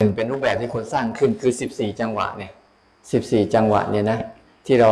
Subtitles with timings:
[0.00, 2.52] หนึ่งเป็นรูปแบบที่คนสร้างขึ้นคือ 14 จังหวะเนี่ย
[3.00, 4.18] 14 จังหวะเนี่ยนะ
[4.66, 4.90] ที่เรา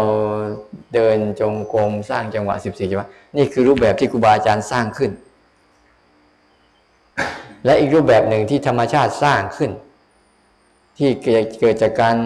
[0.94, 5.10] เดินจงกรมสร้างจังหวะ 14 จังหวะนี่คือรูปแบบที่ครูบาอาจารย์สร้างขึ้น
[7.64, 9.70] และอีกรูปแบบหนึ่งที่ธรรมชาติสร้างขึ้น
[10.98, 11.10] ที่
[11.60, 12.16] เกิดจากการ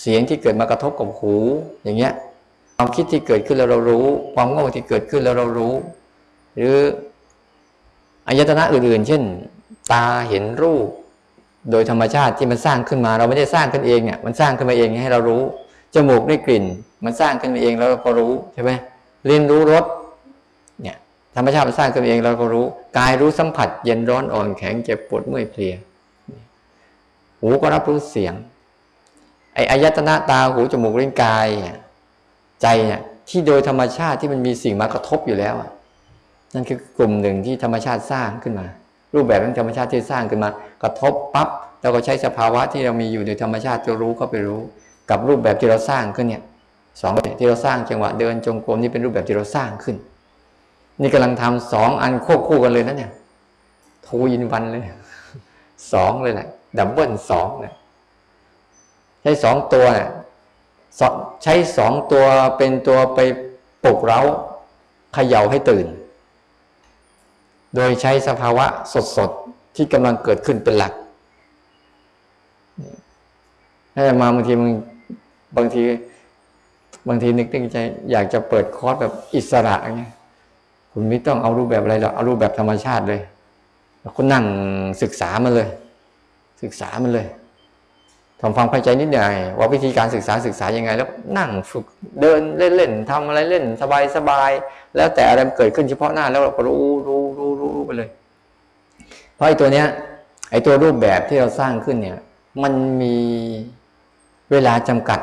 [0.00, 1.34] เสียงที่เกิดมากระทบกับหู
[1.82, 2.12] อย่างเงี้ย
[2.76, 5.74] ความคิดที่เกิดขึ้นแล้วเรารู้ ความโง่ที่เกิดขึ้นแล้วเรารู้
[6.56, 6.76] หรือ
[8.26, 9.22] อายตนะอื่นๆ เช่น
[9.92, 10.88] ตาเห็นรูป
[11.70, 15.42] โดยธรรมชาติที่มันสร้างขึ้นมา เราไม่ได้สร้างขึ้นเองเนี่ยมันสร้างขึ้นมาเองให้เรารู้
[15.94, 16.64] จมูกได้กลิ่น
[17.04, 18.70] มันสร้างขึ้นมาเองแล้วเราก็รู้ใช่ไหม
[19.28, 19.84] ลิ้นรู้รส
[20.82, 20.96] เนี่ย
[21.36, 22.64] ธรรมชาติมันสร้างขึ้นมาเองเราก็รู้
[22.98, 25.74] กายรู้สัมผัส เย็นร้อนอ่อนแข็งเจ็บปวดเมื่อยเพลีย
[27.40, 28.34] หูก็รับรู้เสียง
[29.54, 31.48] ไอ้อายตนะตาหูจมูกลิ้นกาย
[32.62, 35.54] ใจเนี่ยที่โดยธรรมชาติที่มันมีสิ่งมากระทบอยู่แล้ว
[36.54, 38.66] นั่นคือกลุ่มหนึ่งที่ธรรมชาติสร้างขึ้นมา
[39.14, 40.50] รูปแบบของธรรมชาติที่สร้างขึ้นมา
[40.82, 41.48] กระทบปั๊บ
[41.80, 44.60] เราก็ใช้สภาวะที่เรามีอยู่ในธรรมชาติจะรู้เข้าไปรู้
[45.10, 46.42] กับรูปแบบที่เราสร้างขึ้นเนี่ย
[47.00, 49.96] สองที่เราสร้างจังหวะเดินจงกรมนี่เป็นรูปแบบที่เราสร้างขึ้น
[51.00, 53.10] นี่กำลังทำสองอันควบคู่กันเลยนะเนี่ย
[54.06, 54.82] ทูยินวันเลย
[55.92, 57.74] สองเลยแหละดับเบิลสองเนี่ย
[59.22, 60.08] ใช้สองตัวเนี่ย
[61.42, 62.24] ใช้สองตัว
[62.56, 63.18] เป็นตัวไป
[63.84, 64.20] ปลุกเร้า
[65.14, 65.86] เขย่าให้ตื่น
[67.74, 68.66] โดยใช้สภาวะ
[69.16, 70.92] สดๆ ที่กำลังเกิดขึ้นเป็นหลัก
[73.94, 74.72] ถ้ามาบางทีมึง
[75.56, 75.82] บางที
[77.08, 77.76] บางทีนึกตึงใจ
[78.10, 80.12] อยากจะเปิดคอร์สแบบอิสระอย่างเงี้ย
[80.92, 83.20] คุณไม่ต้องเอารูปแบบอะไรหรอกเอารูปแบบธรรมชาติเลย
[84.00, 84.44] แล้วคุณนั่ง
[85.02, 85.68] ศึกษามันเลย
[86.62, 87.26] ศึกษามันเลย
[88.40, 91.84] ทำความเข้าใจนิดหน่อยว่าวิธีการศึกษาศึกษายังไง แล้วนั่งฝึก
[92.20, 92.40] เดิน
[92.76, 93.64] เล่นๆทำอะไรเล่น
[94.16, 97.11] สบายๆแล้วแต่อะไรเกิดขึ้นเฉพาะหน้าแล้วเราก็รู้รู้รู้รู้
[97.92, 98.12] ไปเลย
[99.34, 99.86] เพราะไอ้ตัวเนี้ย
[100.50, 102.18] ไอ้ตัวรูปแบบที่เราสร้างขึ้นเนี่ย
[102.62, 103.16] มันมี
[104.50, 105.20] เวลาจำกัด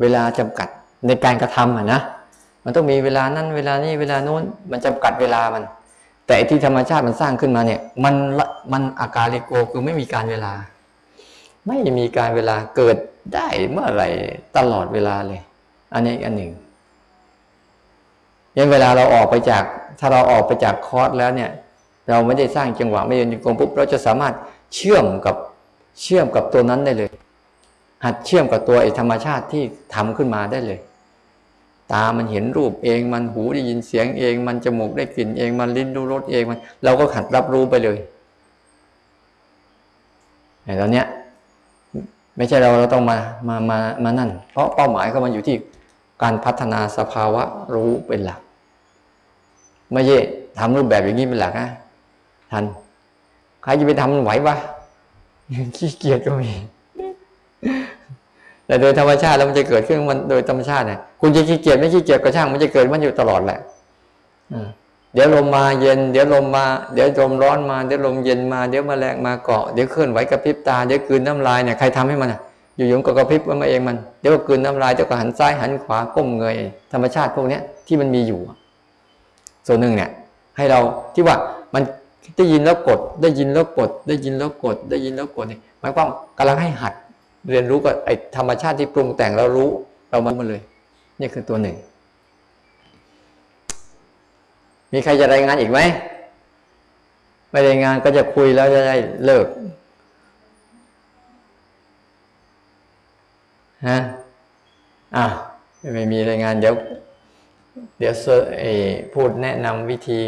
[0.00, 0.68] เวลาจำกัด
[1.06, 2.00] ในการกระทำอะนะ
[2.64, 5.62] มันต้องมีเวลานั้นเวลานี้เวลาโน้น มันจำกัดเวลามัน
[6.26, 8.14] แต่ที่ธรรมชาติมันสร้างขึ้นมาเนี่ย มัน
[8.72, 10.52] มันอาการลิโกคือไม่มีการเวลา
[11.66, 12.96] ไม่มีการเวลาเกิด
[13.34, 14.08] ได้เมื่อไหร่
[14.56, 15.42] ตลอดเวลาเลย
[15.94, 16.52] อันนี้อันหนึ่ง
[18.56, 19.64] ยังเวลาเราออกไปจาก
[19.98, 21.50] ถ้าเราออกไปจากคอร์สแล้วเนี่ย
[22.08, 24.34] เราไม่ได้สร้างจังหวะไม่ยืนกลมปุ๊บเราจะสามารถ
[24.74, 25.36] เชื่อมกับ
[26.02, 27.10] เชื่อมกับตัวนั้นได้เลย
[28.04, 29.62] หัดเชื่อมกับตัวไอ้ธรรมชาติที่
[29.94, 30.80] ทำขึ้นมาได้เลย
[31.92, 37.98] ตามันเห็นรูปเอง มันหูได้ยินเสียงเอง มันจมูกได้กลิ่นเอง มันลิ้นรู้รสเองมัน เราก็หัดรับรู้ไปเลย
[40.64, 41.06] ไอ้ตอนเนี้ย
[42.36, 43.18] ไม่ใช่เราเราต้องมา
[43.48, 45.56] มามามานั่น เพราะเป้าหมายก็มันอยู่ที่
[46.22, 47.42] การพัฒนาสภาวะ
[47.74, 48.40] รู้เป็นหลัก
[49.94, 50.18] ไม่ใช่
[50.58, 51.68] ทำรูปแบบอย่างนี้เป็นหลักนะ
[52.52, 52.64] ทัน
[53.62, 54.56] ใครจะไปทำไหววะ
[55.76, 56.52] ขี้เกียจก็มี
[58.66, 63.58] แต่โดยธรรมชาติแล้วมันจะเกิดขึ้นมันโดยธรรมชาติเนี่ยคุณจะขี้เกียจไม่ขี้เกียจก็ช่างมันจะเกิดมันอยู่ตลอดแหละ
[65.14, 72.40] เดี๋ยวลมมาเย็น เดี๋ยวลมมา เดี๋ยวลมร้อนมา เดี๋ยวลมเย็นมา เดี๋ยวมแมลงมาเกาะ เดี๋ยวเคลื่อนไหวกระพริบตา เดี๋ยวกืนน้ำลายเนี่ยใครทำให้มันอะ
[72.76, 76.56] อยู่ๆก็กระพริบมาเองมัน เดี๋ยวก็กืนน้ำลาย เดี๋ยวก็หันซ้ายหันขวาก้มเงย
[76.92, 78.40] ธรรมชาติพวกเนี้ยที่มันมีอยู่
[79.66, 80.10] ส่วนหนึ่งเนี่ย
[80.56, 80.80] ให้เรา
[81.14, 81.36] ที่ว่า
[81.74, 81.82] มัน
[82.36, 86.08] ได้ยินแล้วกด ได้ยินแล้วกด ได้ยินแล้วกด ได้ยินแล้วกดเนี่ยหมายความ
[86.38, 86.94] กำลังให้หัด
[87.48, 89.70] เรียนรู้กับไอ้ธรรมชาติที่ปรุงแต่งเรารู้
[90.10, 90.60] เรามาเลย
[91.20, 91.76] นี่คือตัวหนึ่ง
[94.92, 95.78] มีใครจะรายงานอีกไหม
[97.50, 99.46] ไม่รายงานก็จะคุยแล้วจะได้เลิก
[103.88, 103.98] ฮะ
[105.16, 105.26] อะ
[105.94, 106.74] ไม่มีรายงานเดี๋ยว
[107.98, 108.14] เดี๋ยว
[109.14, 110.20] พูดแนะนำวิธี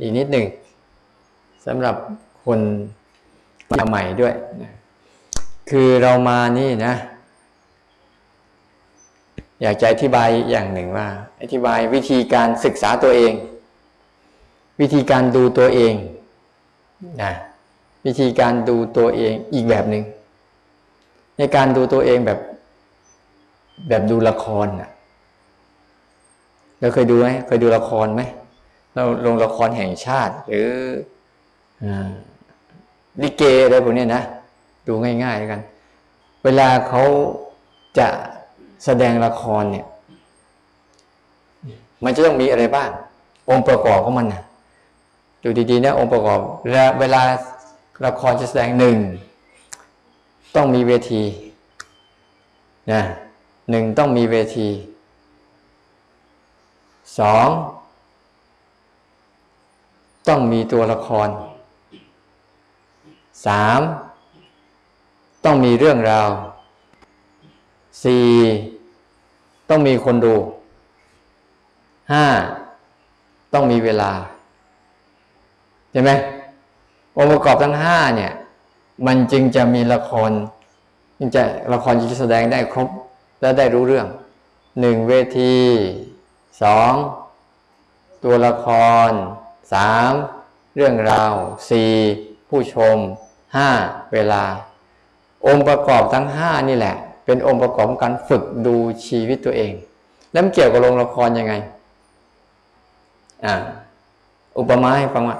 [0.00, 0.46] อีกนิดหนึ่ง
[1.66, 1.96] สำหรับ
[2.44, 2.60] คน
[3.70, 4.34] มาใหม่ด้วย
[5.70, 6.94] คือเรามานี่นะ
[9.62, 11.08] อยากจะอธิบายอย่างหนึ่งว่า
[11.42, 13.32] อธิบายวิธีการศึกษาตัวเอง
[14.80, 15.94] วิธีการดูตัวเอง
[17.22, 17.32] นะ
[18.06, 20.04] วิธีการดูตัวเองอีกแบบหนึ่ง
[21.38, 22.38] ในการดูตัวเองแบบ
[23.88, 24.90] แบบดูละครนะ
[26.80, 28.22] เราเคยดูไหมเคยดูละครไหม
[28.94, 30.70] เราลงละครแห่งชาติ หรือ
[33.22, 34.22] ลิเกอะไรพวกนี้นะ
[34.86, 34.92] ดู
[35.22, 35.60] ง่ายๆกัน
[36.44, 37.02] เวลาเขา
[37.98, 38.08] จะ
[38.84, 39.86] แสดงละครเนี่ย
[42.04, 42.90] มันจะต้องมีอะไรบ้าง
[43.50, 44.42] องค์ประกอบของมันนะ
[45.42, 46.40] ดูดีๆนะองค์ประกอบ
[47.00, 47.22] เวลา
[48.06, 48.96] ละครจะแสดงหนึ่ง
[50.56, 51.22] ต้องมีเวที
[52.92, 53.02] นะ
[53.70, 54.68] หนึ่งต้องมีเวที
[57.18, 57.48] สอง
[60.28, 61.28] ต้องมีตัวละคร
[63.46, 63.80] สาม
[65.44, 66.28] ต้องมีเรื่องราว
[68.04, 68.28] สี่
[69.68, 70.34] ต้องมีคนดู
[72.12, 72.26] ห้า
[73.54, 74.12] ต้องมีเวลา
[75.92, 76.10] ใช่ไหม
[77.16, 78.32] องค์ประกอบทั้งห้าเนี่ย
[79.06, 80.30] มันจึงจะมีละคร
[81.18, 81.42] จึงจะ
[81.72, 82.88] ละครจึงจะแสดงได้ครบ
[83.40, 84.06] และได้รู้เรื่อง
[84.80, 85.54] หนึ่งเวที
[86.62, 86.92] สอง
[88.24, 88.66] ตัวละค
[89.08, 89.10] ร
[89.72, 90.12] สาม
[90.76, 91.34] เรื่องราว
[91.70, 91.92] สี่
[92.48, 92.96] ผู้ชม
[93.56, 93.68] ห้า
[94.12, 94.44] เวลา
[95.46, 98.76] องค์ประกอบทั้งห้านี่แหละ เป็นองค์ประกอบของการฝึกดู
[99.06, 99.72] ชีวิตตัวเอง
[100.32, 101.54] แล้วมันเกี่ยวกับโรงละครยังไง
[103.46, 103.54] อ่า
[104.58, 105.38] อุปมาให้ฟังว่า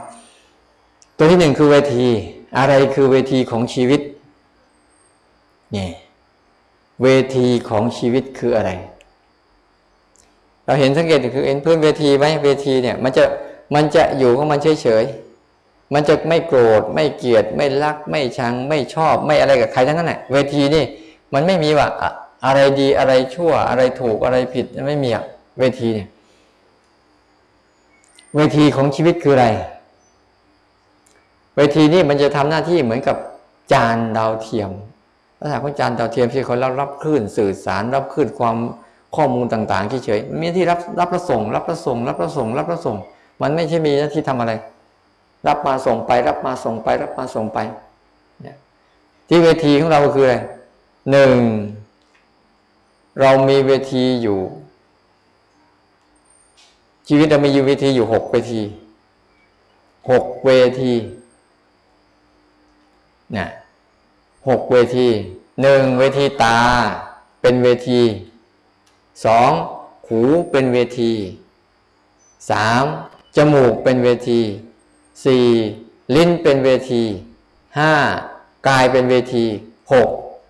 [1.16, 2.06] ตัวที่หนึ่งคือเวที
[2.58, 4.00] อะไรคือเวทีของชีวิต
[5.72, 5.90] เนี่ย
[7.02, 8.70] เวทีของชีวิตคืออะไร
[10.70, 13.24] เราเห็นสังเกตคือเห็นพื้นเวทีไหมเวทีเนี่ย มันจะ
[13.74, 20.84] มันจะอยู่ของมันเฉยๆมันจะไม่โกรธไม่เกลียด ไม่รัก ไม่ชัง ไม่ชอบ ไม่อะไรกับใครทั้งนั้นแหละเวทีนี่
[21.34, 22.10] มันไม่มีว่าอะ
[22.44, 25.24] อะไรดีอะไรชั่ว อะไรถูกอะไรผิดไม่มีอะ
[25.58, 26.08] เวทีเนี่ย
[28.36, 29.46] เวทีของชีวิตคืออะไร
[31.56, 33.16] เวทีนี่มันจะทำหน้าที่เหมือนกับ
[33.72, 34.70] จานดาวเทียม
[35.38, 38.56] ลักษณะของจานดาวเทียมที่เขารับรับคลื่นสื่อสารรับคลื่นความ
[39.16, 42.96] ข้อมูลต่างๆเฉยๆมีที่รับรับประส่งรับประส่งรับประส่งรับประส่ง
[43.42, 44.52] มันไม่ใช่มีหน้าที่ทำอะไร
[45.48, 47.58] รับมาส่งไป รับมาส่งไป รับมาส่งไป
[48.42, 48.56] เนี่ย
[49.28, 50.36] ที่เวทีของเราคืออะไร
[51.10, 51.36] หนึ่ง
[53.20, 54.38] เรามีเวทีอยู่
[57.08, 58.62] ชีวิตเรามีอยู่เวทีอยู่หกเวที
[60.10, 60.92] หกเวที
[63.32, 63.48] เนี่ย
[64.48, 65.08] หกเวที
[65.62, 66.58] หนึ่งเวทีตา
[67.40, 68.00] เป็นเวที
[69.24, 69.52] สอง
[70.08, 70.20] หู
[70.50, 71.12] เป็นเวที
[72.50, 72.84] สาม
[73.36, 74.40] จมูกเป็นเวที
[75.24, 75.46] สี่
[76.16, 77.02] ลิ้นเป็นเวที
[77.78, 77.92] ห้า
[78.68, 79.44] กายเป็นเวที
[79.92, 80.08] หก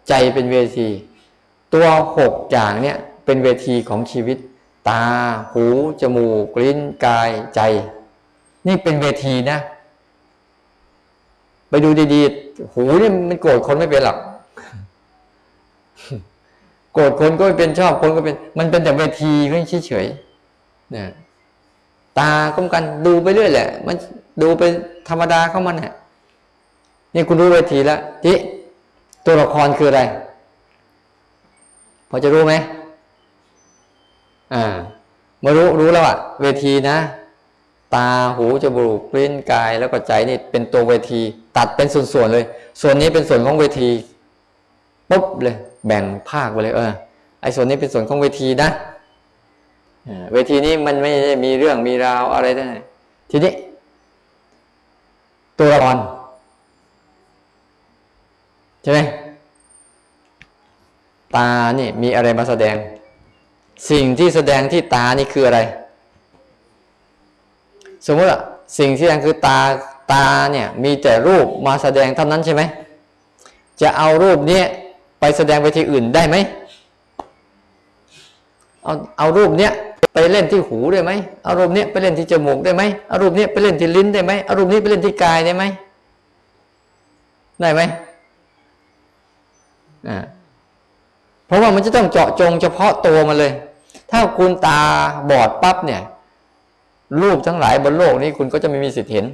[0.08, 0.88] ใจเป็นเวที
[1.72, 1.86] ตัว
[2.16, 4.38] หกอย่างเนี่ยเป็นเวทีของชีวิต
[4.88, 5.04] ตา
[5.52, 5.64] หู
[6.00, 7.60] จมูก ลิ้น กาย ใจ
[8.66, 9.58] นี่เป็นเวทีนะ
[11.68, 14.18] ไปดูดีๆ หูเนี่ยมันโกรธคนไม่เป็นหรอก
[16.92, 21.04] โกรธคนก็เป็นชอบคนก็เป็น มันเป็นแต่เวทีไม่เฉยๆนะ
[22.18, 23.96] ตาก็เหมือนกันดูไปเรื่อยแหละ มัน
[24.42, 24.62] ดูไป
[25.08, 25.94] ธรรมดาเข้ามันเนี่ย
[27.14, 28.36] นี่คุณรู้เวทีแล้วที่
[29.26, 30.02] ตัวละครคืออะไร
[32.10, 32.54] พอจะรู้ไหม
[34.54, 34.64] อ่า
[35.44, 36.96] มารู้รู้แล้วอะเวทีนะ
[37.94, 41.20] ตาหูจมูกลิ้นกายแล้วก็ใจนี่เป็นตัวเวที
[41.56, 42.44] ตัดเป็นส่วนๆเลย
[42.80, 43.88] ส่วนนี้เป็นส่วนของเวที
[45.10, 45.56] ปุ๊บเลย
[45.86, 46.92] แบ่งภาคไปเลย เออ
[47.40, 48.70] ไอ้ส่วนนี้เป็นส่วนของเวทีนะ
[50.32, 52.68] เวทีนี้มันไม่ได้มีเรื่องมีราวอะไรได้
[53.30, 53.52] ทีนี้
[55.58, 55.96] ตัวละคร
[58.82, 59.00] ใช่ไหม
[61.36, 61.48] ตา
[61.78, 62.76] นี่มีอะไรมาแสดง
[63.90, 65.60] สิ่งที่แสดงที่ตานี่คืออะไร
[68.06, 68.40] สมมติว่า
[68.78, 69.58] สิ่งที่แสดงคือตา
[70.12, 72.62] ตาเนี่ยมีแต่รูปมาแสดงเท่านั้นใช่ไหม
[73.82, 74.62] จะเอารูปนี้
[75.20, 76.36] ไปแสดงไปที่อื่นได้ไหม
[78.84, 79.72] เอาเอารูปเนี้ย
[80.12, 81.10] ไปเล่นที่หูได้ไหม
[81.44, 85.64] เอารูปเนี้ยไปเล่นที่จมูกได้ไหมเอารูปเนี้ยไปเล่นที่ลิ้นได้ไหมเอารูปนี้ไปเล่นที่กายได้ไหม
[87.60, 87.80] ได้ไหม
[90.08, 90.18] อ่า
[91.46, 93.52] เพราะว่ามันจะต้องเจาะจงเฉพาะตัวมันเลย
[94.10, 94.80] ถ้าคุณตา
[95.30, 96.02] บอดปั๊บเนี่ย
[97.20, 99.26] รูปทั้งหลายบนโลกนี้คุณก็จะไม่มีสิทธิ์เห็น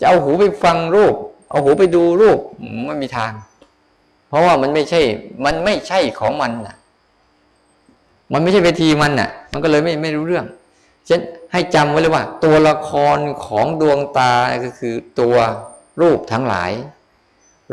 [0.00, 1.14] จะเอาหูไปฟังรูป
[1.50, 2.38] เอาหูไปดูรูป
[2.86, 3.32] ไม่มีทาง
[4.32, 5.00] เพราะว่ามันไม่ใช่
[5.44, 6.76] มันไม่ใช่ของมันน่ะ
[8.32, 10.46] มันไม่ใช่เวทีมันน่ะ มันก็เลยไม่ไม่รู้เรื่อง
[11.06, 11.20] เช่น
[11.52, 14.32] ให้จำไว้เลยว่า ตัวละครของดวงตา
[14.64, 15.36] ก็คือตัว
[16.00, 16.72] รูปทั้งหลาย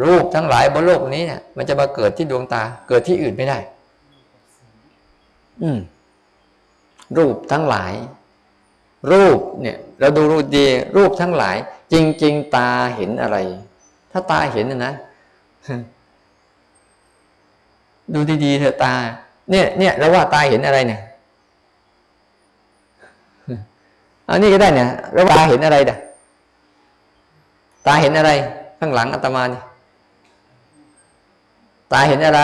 [0.06, 3.58] รูปทั้งหลายบนโลกนี้เนี่ยมันจะมาเกิดที่ดวงตาเกิดที่อื่นไม่ได้
[5.62, 5.80] อืม
[7.18, 7.94] รูปทั้งหลาย
[9.12, 10.66] รูปเนี่ย เราดูรูปดี
[10.98, 11.56] รูปทั้งหลาย
[11.94, 13.38] จริง ๆ ตาเห็นอะไร
[14.12, 14.94] ถ้าตาเห็นนะนะ
[18.14, 18.94] ดูดีๆเถอะตา
[19.50, 21.02] เนี่ยเนี่ยเราว่าตาเห็นอะไรเนี่ย
[24.30, 25.98] อันนี้ก็ได้เนี่ยเราตาเห็นอะไรด่ะ
[27.86, 28.32] ตาเห็นอะไร
[28.80, 29.62] ข้างหลังอาตมานี่
[31.92, 32.42] ตาเห็นอะไร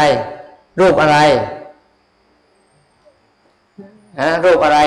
[0.79, 1.17] รูปอะไร
[4.19, 4.79] ฮะรูปอะไร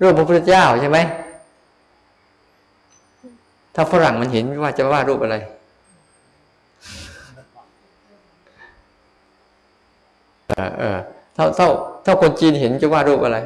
[0.00, 0.98] รูปพระพุทธเจ้าใช่ไหม
[3.74, 5.36] ถ้าฝรั่งมันเห็นว่าจะว่ารูปอะไร
[10.58, 10.98] ออเออ
[11.34, 11.68] เท่าเท่า
[12.02, 13.38] เท่าคนจีนเห็นจะว่ารูปอะไร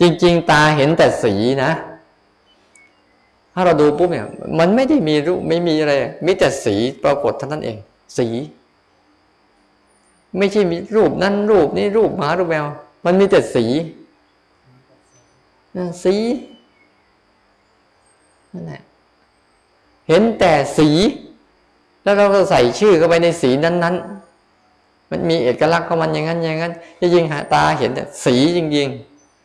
[0.00, 1.72] จริง ๆ ตาเห็นแต่สีนะ
[3.54, 4.26] ถ้าเราดูปุ๊บเนี่ย
[4.58, 5.92] มันไม่ได้มีรูปไม่มีอะไร
[6.26, 7.76] มีแต่สีปรากฏเท่านั้นเอง
[8.18, 8.28] สี
[10.38, 12.66] ไม่ใช่มีรูปนั้นรูปนี้รูปหมารูปแมว
[13.04, 13.64] มันมีแต่สี
[16.04, 16.14] สี
[18.52, 18.82] นั่นแหละ
[20.08, 20.88] เห็นแต่สี
[22.02, 24.23] แล้วเราก็ใส่ชื่อเข้าไปในสีนั้นๆ
[25.10, 28.88] มันมีเอกลักษณ์ของมันอย่างนั้นอย่างนั้นจริงๆหาตาเห็นแต่สีจริง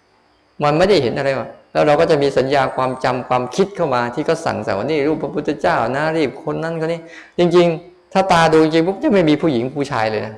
[0.03, 6.99] ๆ มันไม่ได้เห็นอะไรวะแล้วเราก็จะมีสัญญาความจำความคิดเข้ามาที่เขาสั่งสอนว่านี่รูปพระพุทธเจ้านะรีบคนนั้นคนนี้
[7.39, 10.33] จริง ๆ ถ้าตาดูจริงปุ๊บจะไม่มีผู้หญิงผู้ชายเลยนะ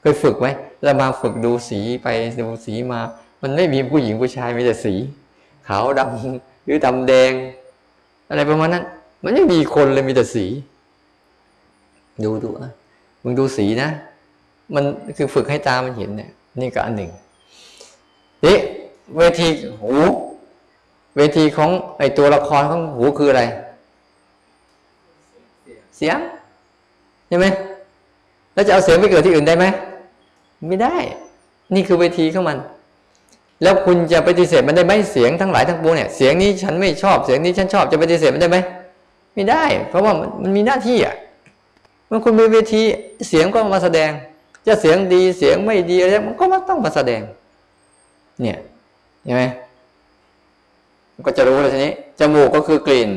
[0.00, 0.48] เคยฝึกไหม
[0.82, 2.08] เรามาฝึกดูสีไป
[2.40, 3.00] ดูสีมา
[3.42, 4.94] มันไม่มีผู้หญิงผู้ชายมีแต่สี
[5.68, 7.32] ขาวดำหรือดำแดง
[8.28, 8.84] อะไรประมาณนั้น
[9.24, 10.46] มันไม่มีคนเลยมีแต่สี
[12.24, 12.72] ดูดูอะ
[13.22, 13.90] มึงดูสีนะ
[14.74, 14.84] มัน
[15.16, 17.10] คือฝึกให้ตามันเห็นเนี่ย นี่ก็อันหนึ่ง
[18.46, 18.58] นี่
[19.16, 19.48] เวที
[19.82, 19.92] หู
[21.16, 23.42] เวทีของไอตัวละครของหูคืออะไร
[25.96, 26.18] เสียง
[27.28, 27.46] ใช่ไหม
[28.54, 29.64] แล้วจะเอาเสียงไปเกิดที่อื่นได้ไหม
[30.68, 30.96] ไม่ได้
[31.74, 32.58] นี่คือเวทีของมัน
[33.62, 38.58] แล้วคุณจะปฏิเสธมันได้ไหมเสียงทั้งหลายทั้งปวงเนี่ยเสียงนี้ฉันไม่ชอบเสียงนี้ฉันชอบจะปฏิเสธมันได้ไหม
[39.34, 40.12] ไม่ได้ เพราะว่า
[40.42, 41.14] มันมีหน้าที่อะ
[42.08, 42.82] เมื่อคุณมีเวที
[43.28, 44.10] เสียงก็มาแสดง
[44.66, 47.20] จะเสียงดีเสียงไม่ดีอะไรมันก็มาต้องมาแสดง
[48.42, 48.58] เนี่ย
[49.24, 49.42] ใช่ไหม
[51.26, 53.10] ก็จะรู้เลยทีนี้จมูกก็คือกลิ่น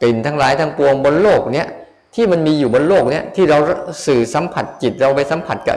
[0.00, 1.68] กลิ่นทั้งหลายทั้งปวงบนโลกเนี้ย
[2.14, 3.58] ที่มันมีอยู่บนโลกเนี้ยที่เรา
[4.06, 5.76] สื่อสัมผัสจิตเราไปสัมผัสกับ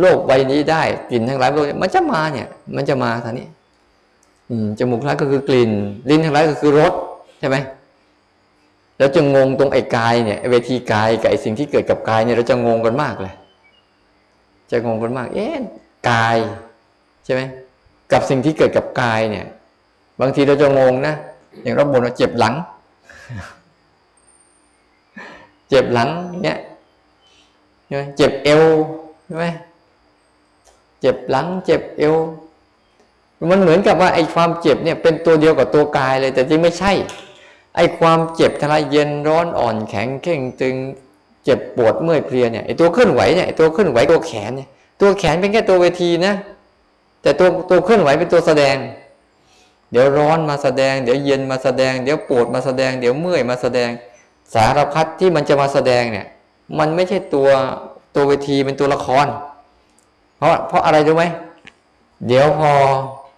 [0.00, 3.46] โลกใบนี้ได้กลิ่นทั้งหลายโลกมันจะมาเนี่ย มันจะมาท่านี้
[4.78, 5.70] จมูกทั้งหลายก็คือกลิ่น
[6.10, 6.92] ลิ้นทั้งหลายก็คือรส
[7.40, 7.56] ใช่ไหม
[8.98, 13.34] แล้วจะงงตรงไอ้กายเนี่ยเวทีกายกับไอ้สิ่งที่เกิดกับกายเนี่ยเราจะงงกันมากเลย
[14.74, 15.54] จะงงกันมาก เอ๊ะ
[16.10, 16.36] กาย
[17.24, 17.42] ใช่ไหม
[18.12, 19.46] กับสิ่งที่เกิดกับกายเนี่ย
[20.20, 21.14] บางทีเราจะงงนะ
[21.62, 22.54] อย่างเราบ่นว่าเจ็บหลัง
[25.68, 26.08] เจ็บหลัง
[26.42, 26.58] เนี่ย
[27.86, 28.62] ใช่ไหมเจ็บเอว
[29.26, 29.46] ใช่ไหม
[31.00, 32.14] เจ็บหลัง เจ็บเอว
[33.50, 36.92] มันเหมือนกับว่าไอ้ความเจ็บเนี่ยเป็นตัวเดียวกับตัวกายเลย แต่จริงไม่ใช่
[37.76, 40.76] ไอ้ความเจ็บทลายเย็นร้อนอ่อนแข็งเข่งตึง
[41.44, 44.68] เจ็บปวดเมื่อยเพลียเนี่ยไอตัวเคลื่อนไหวเนี่ยตัวเคลื่อนไหวตัวแขนเนี่ย
[45.00, 46.34] ตัวแขนเป็นแค่ตัวเวทีนะ
[47.22, 48.76] แต่ตัวตัวเคลื่อนไหวเป็นตัวแสดง
[49.90, 53.90] เดี๋ยวร้อนมาแสดง เดี๋ยวเย็นมาแสดง เดี๋ยวปวดมาแสดง เดี๋ยวเมื่อยมาแสดง
[54.54, 56.26] สารพัดที่มันจะมาแสดงเนี่ย
[56.78, 57.48] มันไม่ใช่ตัว
[58.14, 59.26] ตัวเวทีเป็นตัวละคร
[60.38, 61.24] เพราะเพราะอะไรรู้ไหม
[62.26, 62.70] เดี๋ยวพอ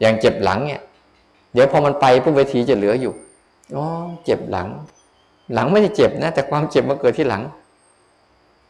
[0.00, 0.82] อย่างเจ็บหลังเนี่ย
[1.54, 3.12] เดี๋ยวพอมันไปปุ๊บเวทีจะเหลืออยู่
[3.76, 3.84] อ๋อ
[4.25, 4.68] เจ็บหลัง
[5.54, 7.42] หลังไม่ได้เจ็บนะแต่ความเจ็บมาเกิดที่หลัง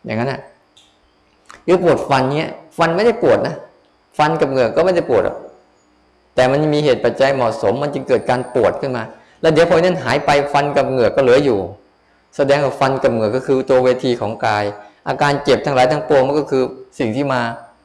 [0.06, 0.40] อย่างนั้นอะ
[1.64, 3.54] หรือปวดฟันเนี้ย ฟันไม่ได้ปวดนะ
[4.18, 5.36] ฟันกับเหงือกก็ไม่ได้ปวดหรอก
[6.34, 9.02] แต่มันมีเหตุปัจจัยเหมาะสม มันจึงเกิดการปวดขึ้นมา
[9.40, 11.58] แล้วเดี๋ยวพอนั้นหายไปฟันกับเหงือกก็เหลืออยู่
[12.36, 14.64] แสดงว่าฟันกับเหงือกก็คือตัวเวทีของกาย
[15.08, 16.62] อาการเจ็บทั้งหลายทั้งปวงมันก็คือ
[16.98, 17.40] สิ่งที่มา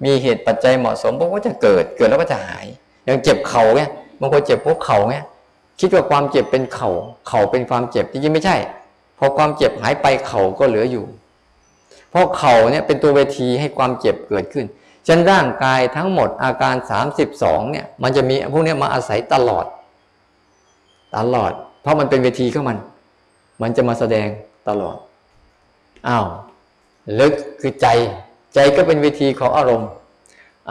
[0.06, 2.66] มีเหตุปัจจัยเหมาะสมพวกก็จะเกิดเกิดแล้วก็จะหาย
[3.06, 5.24] อย่างเจ็บเข่าเนี่ยบางคนเจ็บพวกเข่าเนี่ย
[5.80, 6.90] คิดว่าความเจ็บเป็นเข่า
[7.28, 8.56] เข่าเป็นความเจ็บจริงๆไม่ใช่
[9.18, 11.06] พอความเจ็บหายไปเข่าก็เหลืออยู่
[12.12, 14.66] เพราะเข่าเนี่ยเป็นตัวเวทีให้ความเจ็บเกิดขึ้น
[15.08, 19.66] ฉันร่างกายทั้งหมดอาการสามสิบสองเนี่ยมันจะมีพวกนี้มาอาศัยตลอด
[21.18, 21.52] ตลอด
[21.82, 22.78] เพราะมันเป็นเวทีของมัน
[23.62, 24.28] มันจะมาแสดง
[24.70, 24.98] ตลอด
[26.08, 26.26] อ้าว
[27.20, 27.88] ลึกคือใจ
[28.56, 29.90] ใจก็เป็นเวทีของอารมณ์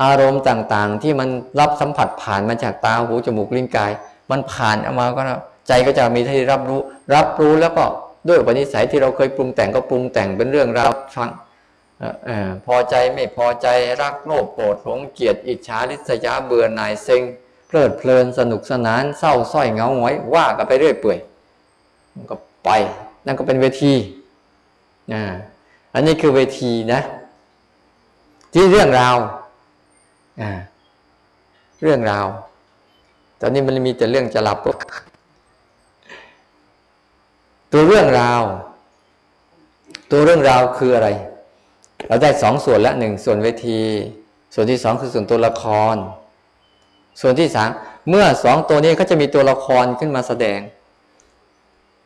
[0.03, 1.29] อารมณ์ต่างๆ ที่มัน
[1.61, 3.91] รับสัมผัสผ่านมาจากตาหูจมูกลิ้นกาย
[4.31, 5.23] มันผ่านออกมาก็
[5.69, 6.81] ใจก็จะมีที่รับรู้
[7.15, 7.85] รับรู้แล้วก็
[8.29, 11.31] ด้วยอุปนิสัยที่เราเคยปรุงแต่งก็ปรุงแต่งเป็นเรื่องราวฟัง
[12.67, 13.67] พอใจไม่พอใจ
[14.03, 17.23] รักโลภโกรธหลงเกลียดอิจฉาริษยาเบื่อหน่ายเซ็ง
[17.67, 21.19] เพลิดเพลินสนุกสนานเศร้าส้อยเงาหงอยว่ากันไปเรื่อยเปื่อย
[22.15, 22.71] มันก็ไป
[23.27, 23.93] นั่นก็เป็นเวที
[25.95, 27.01] อันนี้คือเวทีนะ
[28.53, 29.17] ที่เรื่องราว
[31.83, 32.27] เรื่องราว
[33.41, 34.77] ตอนนี้มันมีแต่เรื่องจะหลับปุ๊บ
[37.73, 38.43] ตัวเรื่องราว
[40.11, 41.09] ตัวเรื่องราวคืออะไร
[42.09, 43.81] เราได้สองส่วนละหนึ่งส่วนเวที
[44.55, 45.97] ส่วนที่สองคือส่วนตัวละคร
[47.21, 47.71] ส่วนที่สาม
[48.09, 50.61] เมื่อสองตัวนี้ก็จะมีตัวละครขึ้นมาแสดง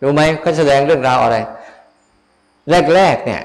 [0.03, 1.37] รู้ไหมเขาแสดงเรื่องราวอะไร
[2.95, 3.43] แรกๆเนี่ย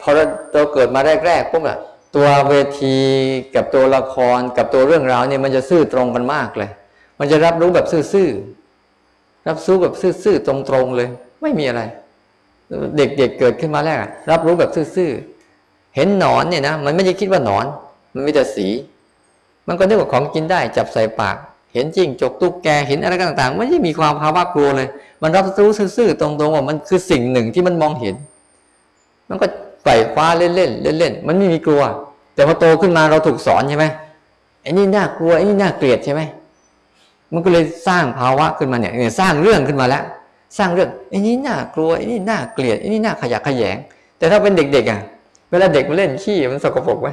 [0.00, 1.78] พอเราเกิดมาแรกๆปุ๊บอะ
[2.16, 2.96] ตัวเวที
[3.54, 6.70] กับตัวละครกับตัวเรื่องราวเนี่ยมันจะซื่อตรงกันมากเลย
[7.18, 8.63] มันจะรับรู้แบบซื่อๆ
[9.48, 11.08] รับรู้แบบซื่อๆตรงๆเลย
[11.42, 11.82] ไม่มีอะไร
[12.96, 13.98] เด็กๆเเกิดขึ้นมาแรก
[14.30, 17.64] รับรู้แบบซื่อๆเห็นหนอนเนี่ยนะมันไม่ได้คิดว่าหนอน
[18.14, 18.66] มันมีแต่สี
[19.68, 21.36] มันก็นึกว่าของกินได้ จับใส่ปาก
[21.72, 24.88] เห็นจริงจกตุ๊กแกเห็นอะไรต่างๆไม่ได้มีความภาวะกลัวเลย
[25.22, 28.14] มันรับรู้ซื่อๆตรงๆว่ามันคือสิ่งหนึ่งที่มันมองเห็น
[29.28, 29.46] มันก็
[29.82, 31.82] ไฝ่คว้าเล่นๆเล่นๆมันไม่มีกลัว
[32.34, 33.86] แต่พอโตขึ้นมาเราถูกสอนใช่ไหม
[34.62, 36.20] ไอ้นี่น่ากลัวไอ้นี่น่าเกลียดใช่ไหม
[37.34, 40.02] มันก็เลยสร้างภาวะขึ้นมาเนี่ยสร้างเรื่องขึ้นมาแล้ว
[40.58, 43.76] สร้างเรื่องไอ้นี่น่ากลัวไอ้นี่น่าเกลียดไอ้นี่น่าขยะแขยง
[44.18, 45.00] แต่ถ้าเป็นเด็กๆอะ
[45.50, 47.08] เวลาเด็กมันเล่นขี้มันสกปรกไหม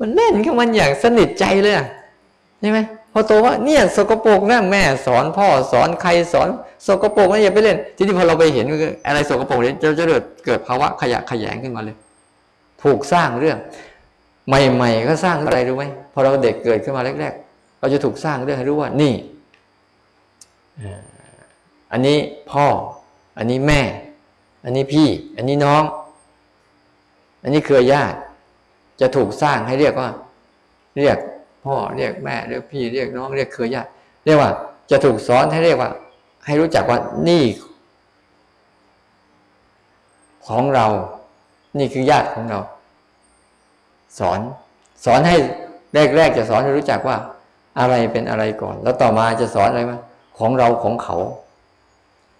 [0.00, 1.74] มันเล่นกับมันอย่างสนิทใจเลย
[2.60, 2.78] ใช่ไหม
[3.12, 6.48] พอโตว่าเนี่ยสกปรกนะแม่สอนพ่อสอนใครสอน
[6.86, 8.66] สกปรกนะอย่าไปเล่น ทีนี้พอเราไปเห็น
[9.06, 11.96] อะไรสกปรกเนี่ยจะจะเกิดเกิดภาวะขยะขยงขึ้นมาเลย
[12.82, 13.58] ถูกสร้างเรื่อง
[14.48, 17.49] ใหม่ ๆ ก็สร้างอะไรรู้ไหมพอเราเด็กเกิดขึ้นมาแรกๆ
[17.80, 19.14] เราจะถูกสร้างเรื่องให้รู้ว่านี่
[21.92, 22.18] อันนี้
[22.50, 22.66] พ่อ
[23.38, 23.80] อันนี้แม่
[24.64, 25.82] อันนี้พี่ อันนี้น้อง
[27.42, 28.18] อันนี้เครือญาติ
[29.00, 30.10] จะถูกสร้างให้เรียกว่า
[30.98, 31.18] เรียก
[31.64, 33.88] พ่อเรียกแม่เรียกพี่เรียกน้อง เรียกเครือญาติ
[34.24, 34.50] เรียกว่า
[34.90, 35.90] จะถูกสอนให้เรียกว่า
[36.46, 37.44] ให้รู้จักว่านี่
[40.48, 40.86] ของเรา
[41.78, 42.60] นี่คือญาติของเรา
[44.18, 44.40] สอน
[45.04, 45.36] สอนให้
[46.16, 47.16] แรกๆจะสอนให้รู้จักว่า
[47.78, 49.98] อะไรเป็นอะไรก่อน แล้วต่อมาจะสอนอะไรมา
[50.38, 51.16] ของเราของเขา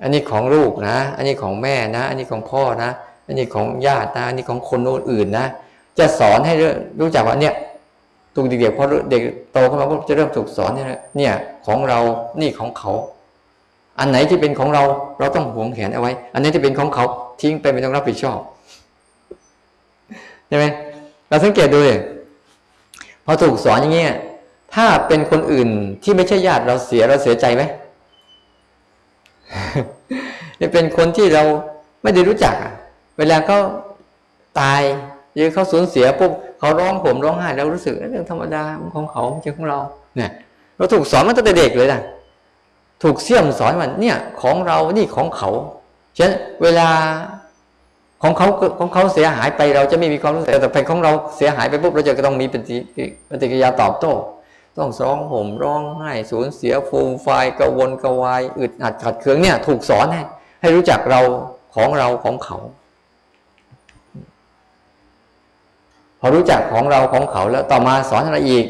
[0.03, 2.91] อันนี้ของลูกนะ อันนี้ของแม่นะ อันนี้ของพ่อนะ
[3.27, 5.47] อันนี้ของญาตินะอันนี้ของคนอื่นนะ
[5.99, 6.55] จะสอนให้
[7.01, 7.55] รู้จักว่าเนี่ย
[8.35, 9.23] ตุกเด็กๆพอเด็ก
[9.53, 11.33] โตขึ้นมาก็จะเริ่มถูกสอนเนี่ยเนี่ย
[11.67, 11.99] ของเรา
[12.41, 12.93] นี่ของเขา
[13.99, 14.83] อันไหนที่เป็นของเรา
[15.19, 17.05] เราต้องหวงแหนเอาไว้ อันไหนที่เป็นของเขา
[17.41, 18.39] ทิ้งไปไม่ต้องรับผิดชอบ
[20.49, 20.65] ใช่ไหม
[21.29, 21.99] เราสังเกตดูเลย
[23.25, 24.13] พอถูกสอนอย่างเงี้ย
[24.75, 25.69] ถ้าเป็นคนอื่น
[26.03, 27.63] ที่ไม่ใช่ญาติเราเสียเราเสียใจไหม
[30.61, 31.43] จะเป็นคนที่เรา
[32.03, 32.73] ไม่ได้รู้จักอะ
[33.19, 33.59] เวลาเขา
[34.61, 34.83] ตาย
[35.35, 38.63] หรือเขาสูญเสียปุ๊บเขาร้องผมร้องไห้เรารู้สึกเรื่องธรรมดา
[38.97, 39.79] ของเขาไม่ใช่ของเรา
[40.17, 40.31] เนี่ย
[40.77, 42.01] เราถูกสอนมาตั้งแต่เด็กเลยนะ
[43.03, 45.51] ถูกเสี่ยมสอนว่าเนี่ย ของเรานี่ของเขา
[46.17, 46.89] ฉะนั้นเวลา
[48.23, 52.77] ของเขาของเขาเสียหายไปเราจะไม่มีความรู้สึกแต่เป็นของเราเสียหายไปปุ๊บเราจะต้องมีปฏิ
[53.31, 54.13] ปฏิกิริยาตอบโต้
[54.79, 57.29] ต้องร้องห่มร้องไห้สูญเสียฟูมไฟ
[57.59, 60.23] กระวนกระวายอึดอัดขัดเคืองเนี่ย ถูกสอนให้
[60.61, 61.21] ให้รู้จักเรา
[61.75, 62.59] ของเราของเขา
[66.21, 68.67] พอรู้จักของเราของเขาแล้วต่อมาสอนอะไรอีก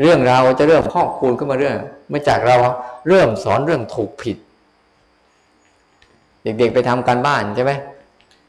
[0.00, 1.76] เรื่องเราจะเริ่มพอกคูณขึ้นมาเรื่อง
[2.08, 2.56] เมื่อจากเรา
[3.08, 4.36] เริ่มสอนเรื่องถูกผิด
[6.42, 7.72] เด็กๆไปทำการบ้านใช่ไหม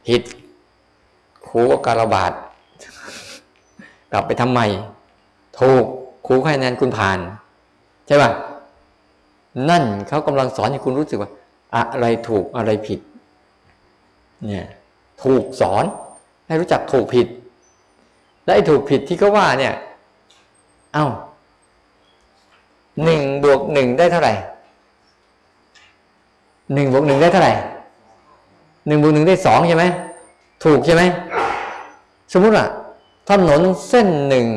[0.08, 0.22] ผิด
[1.48, 2.32] ครูก็การบาด
[4.12, 4.68] กลับไปทำใหม่
[5.60, 5.84] ถูก
[6.28, 7.20] ครูให้แนนคุณผ่าน
[8.08, 8.32] ใช่ป่ะ
[9.70, 11.32] นั่นเขากำลังสอนให้คุณรู้สึกว่า
[11.76, 13.00] อะไรถูกอะไรผิด
[14.48, 14.68] เนี่ย
[15.24, 15.84] ถูกสอน
[16.48, 17.28] ให้รู้จักถูกผิด
[18.44, 19.74] และไอ้ถูกผิดที่เขาว่าเนี่ย
[20.94, 21.08] เอา้า
[23.04, 24.34] หนึ่งบวกหนึ่งได้เท่าไหร่
[26.74, 27.54] หนึ่งบวกหนึ่งได้เท่าไหร่
[28.88, 29.86] หนึ่งบวกหนึ่งได้สองใช่ไหม
[30.64, 31.02] ถูกใช่ไหม
[32.34, 32.66] สมมุติว่า
[33.30, 34.48] ถนนเส้นหนึ่ง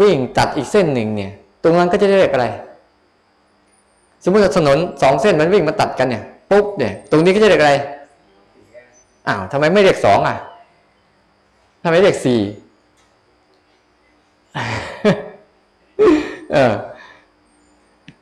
[0.00, 2.46] วิ่งตัดอีกเส้นหนึ่งเนี่ย ตรงนั้นก็จะเรียกอะไร
[4.22, 7.74] สมมติถนนสองเส้นมันวิ่งมาตัดกันเนี่ยปุ๊บเนี่ยตรงนี้ก็จะเรียกอะไร
[9.28, 10.36] อ้าวทำไมไม่เรียกสองอะ
[11.82, 12.40] ทำไมเรียกสี่
[16.52, 16.72] เออ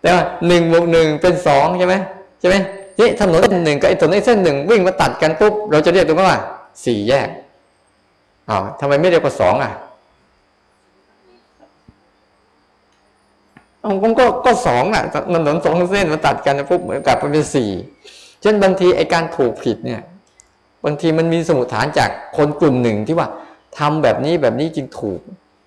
[0.00, 1.94] แต่ว่าหนึ่งบวกหนึ่งเป็นสองใช่ไหม
[2.40, 2.56] ใช่ไหม
[2.98, 6.40] นี่ถนนเส้นหนึ่งกับไอ้ถนนเส้นหนึ่งวิ่งมาตัดกันปุ๊บเราจะเรียกตรงนั้นว่า
[6.84, 7.28] สี่แยก
[8.48, 9.72] อ้าวทำไมไม่เรียกว่าสองอะ
[14.02, 15.14] ผมก็ก็สองอะถ
[15.46, 17.70] นนสองเส้นมาตัดกันปุ๊บเหมือนกับเป็นสี่
[18.42, 20.00] เช่นบางทีไอการถูกผิดเนี่ย
[20.84, 23.28] บางทีมันมีสมุดฐานจากคนกลุ่มหนึ่งที่ว่า
[23.78, 25.20] ทำแบบนี้แบบนี้จึงถูก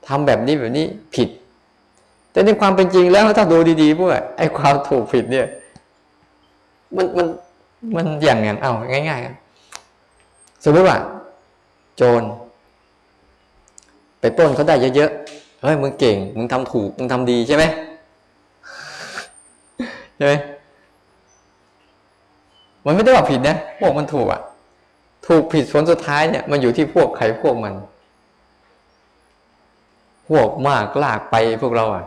[0.08, 1.30] ทำแบบนี้แบบนี้ผิด
[2.32, 5.48] แต่ในความเป็นจริงแล้วถ้าดูดีๆพวกไอ้ความถูกผิดเนี่ย
[6.96, 7.28] มันมัน
[7.96, 10.98] มันอย่างอย่างเอาง่ายๆสมมติว่า
[11.98, 12.24] โจร
[14.20, 17.64] ไปปล้นเขาได้เยอะๆเฮ้ยมึงเก่งมึงทำถูกมึงทำดีใช่ไหม
[20.18, 20.34] ใช่ไหม
[22.86, 24.42] มันไม่ได้ว่าผิดนะพวกมันถูกอะ
[25.28, 27.74] ถูกผิดผลสุดท้ายเนี่ยมันอยู่ที่พวกใครพวกมัน
[30.30, 32.06] พวกมากลากไปพวกเราอะ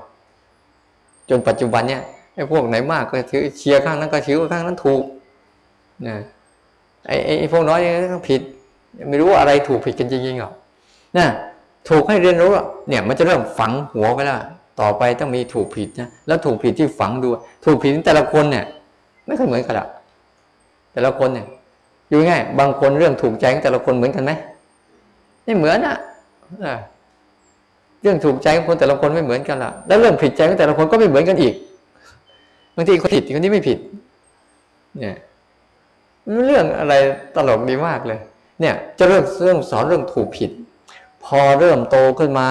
[1.29, 2.03] จนปัจจุบันเนี่ย
[2.35, 5.03] ไอ้พวกไหนมากก็ถือเชียร์ข้างนั้นก็ถือข้างนั้นถูก
[6.09, 6.17] นะ
[7.07, 7.81] ไอ้ไอ้พวกน้อย
[8.15, 8.41] ก็ผิด
[9.09, 10.53] ไม่รู้ว่าอะไรถูกผิดกันจริงๆหรอก
[11.17, 11.27] นะ
[11.89, 12.51] ถูกให้เรียนรู้
[12.89, 14.37] เนี่ย มันจะเริ่มฝังหัวไปแล้ว
[14.81, 17.29] ต่อไปต้องมีถูกผิดนะแล้วถูกผิดที่ฝังดู
[17.65, 18.65] ถูกผิดแต่ละคนเนี่ย
[19.27, 19.89] ไม่เคยเหมือนกันหรอก
[20.93, 21.47] แต่ละคนเนี่ย
[22.09, 24.33] อยู่ง่ายบางคนเรื่องถูกใจของแต่ละคนเหมือนกันไหม
[25.45, 25.97] ไม่เหมือนอะ
[28.03, 31.55] เรื่องถูกใจของคนแต่ละคนไม่เหมือนกันละแล้วเรื่องผิดใจของแต่ละคนก็ไม่เหมือนกันอีก
[32.77, 33.79] บางทีคนผิดคนนี้ไม่ผิด
[35.01, 35.17] เนี่ย
[36.47, 36.95] เรื่องอะไร
[37.35, 38.19] ตลกดีมากเลย
[38.61, 40.51] เนี่ย จะเริ่มเรื่องสอนเรื่องถูกผิด
[41.25, 42.49] พอเริ่มโตขึ้นมา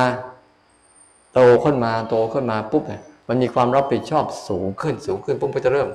[1.36, 5.88] โตขึ้นมาโตขึ้นมาปุ๊บเนี่ยมันมีความรับผิดชอบสูงขึ้นสูงขึ้นปุ๊บก็จะเริ่ม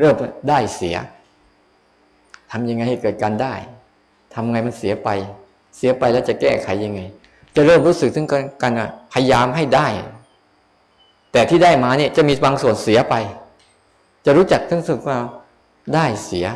[0.00, 0.14] เริ่ม
[0.48, 0.96] ได้เสีย
[2.50, 3.54] ทำยังไงให้เกิดการได้
[4.34, 5.08] ทำไงมันเสียไป
[5.76, 7.00] เสียไปแล้วจะแก้ไขยังไง
[7.54, 8.26] จะเริ่มรู้สึกถึง
[8.62, 8.72] การ
[9.12, 9.88] พยายามให้ได้
[11.32, 13.14] แต่ที่ได้มาเนี่ยจะมีบางส่วนเสียไป
[14.24, 15.16] จะรู้จักทั้งสึกว่า
[15.94, 16.46] ได้เสีย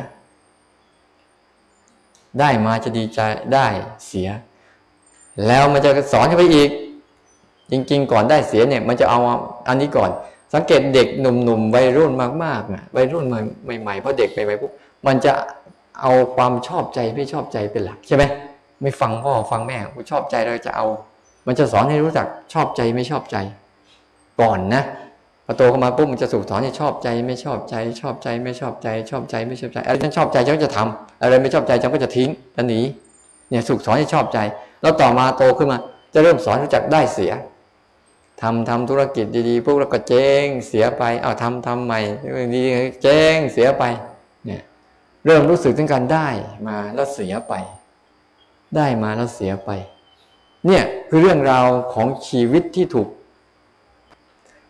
[2.39, 3.19] ได้มาจะดีใจ
[3.53, 3.67] ได้
[4.07, 4.27] เสีย
[5.47, 6.69] แล้วมันจะสอนไปอีก
[7.71, 9.19] จริง ๆ ก่อนได้เสียเนี่ยมันจะเอา
[9.67, 10.09] อันนี้ก่อน
[10.53, 12.11] สังเกตเด็กหนุ่มๆวัยรุ่น
[12.43, 14.71] มากๆนะวัยรุ่นใหม่ๆเพราะเด็กใหม่ๆปุ๊บ
[15.07, 15.33] มันจะ
[16.01, 18.23] เอาความชอบใจไม่ชอบใจเป็นหลักใช่ไหม
[18.81, 20.85] ไม่ฟังพ่อฟังแม่กูชอบใจเราจะเอา
[21.47, 23.37] มันจะสอนให้รู้จักชอบใจไม่ชอบใจ
[24.41, 24.83] ก่อนนะ
[25.45, 32.79] พอโตขึ้นมาปุ๊บมันจะสูกสอนให้ชอบใจไม่ชอบใจ ชอบใจไม่ชอบใจ ชอบใจไม่ชอบใจอะไรฉันชอบใจฉันก็จะทำอะไรไม่ชอบใจฉันก็จะทิ้งจะหนี
[33.49, 34.39] เนี่ยสุกสอนให้ชอบใจ
[34.81, 35.77] แล้วต่อมาโตขึ้นมา
[36.13, 37.31] จะเริ่มสอนรู้จักได้เสีย
[38.41, 41.99] ทำทำธุรกิจดีๆพวกเราก็เจ๊งเสียไปเอาทำทำใหม่
[42.55, 42.63] ดี
[43.03, 43.83] เจ๊งเสียไป
[44.45, 44.61] เนี่ย
[45.25, 46.27] เริ่มรู้สึกถึงการได้
[46.67, 47.53] มาแล้วเสียไป
[48.75, 49.69] ได้มาแล้วเสียไป
[50.65, 53.07] เนี่ยคือเรื่องราวของชีวิตที่ถูก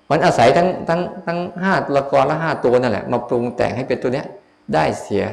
[0.10, 4.28] มันอาศัยทั้งทั้งทั้งห้าละกรละห้าตัวนั่นแหละ มาปรุงแต่งให้เป็นตัวเนี้ย
[4.74, 5.24] ได้เสีย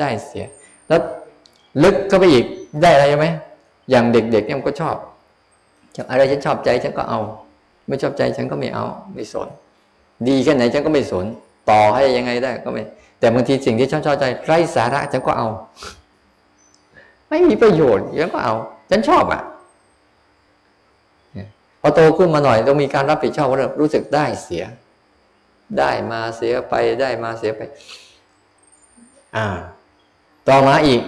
[0.00, 0.44] ได้เสีย
[0.88, 1.00] แล้ว
[1.82, 2.44] ลึกก็ไปอีก
[2.82, 3.26] ได้อะไรไหม
[3.90, 4.96] อย่างเด็กๆเนี่ยมันก็ชอบ
[6.10, 7.20] อะไรฉันชอบใจฉันก็เอา
[7.92, 9.48] ไม่ชอบใจฉันก็ไม่เอาไม่สน
[10.28, 11.26] ดีแค่ไหนฉันก็ไม่สน
[11.70, 12.82] ต่อให้ยังไงได้ก็ไม่
[13.18, 15.48] แต่บางทีสิ่งที่ฉันชอบใจไร้สาระฉันก็เอา
[17.28, 18.54] ไม่มีประโยชน์ฉันก็เอา
[18.90, 19.42] ฉันชอบอะ
[21.80, 24.64] พอโตขึ้นมาหน่อยต้องมีการรับผิดชอบว่ารู้สึกได้เสีย
[25.78, 27.60] ได้มาเสียไปได้มาเสียไป
[29.36, 29.46] อ่า
[30.48, 31.02] ต่อมาอีก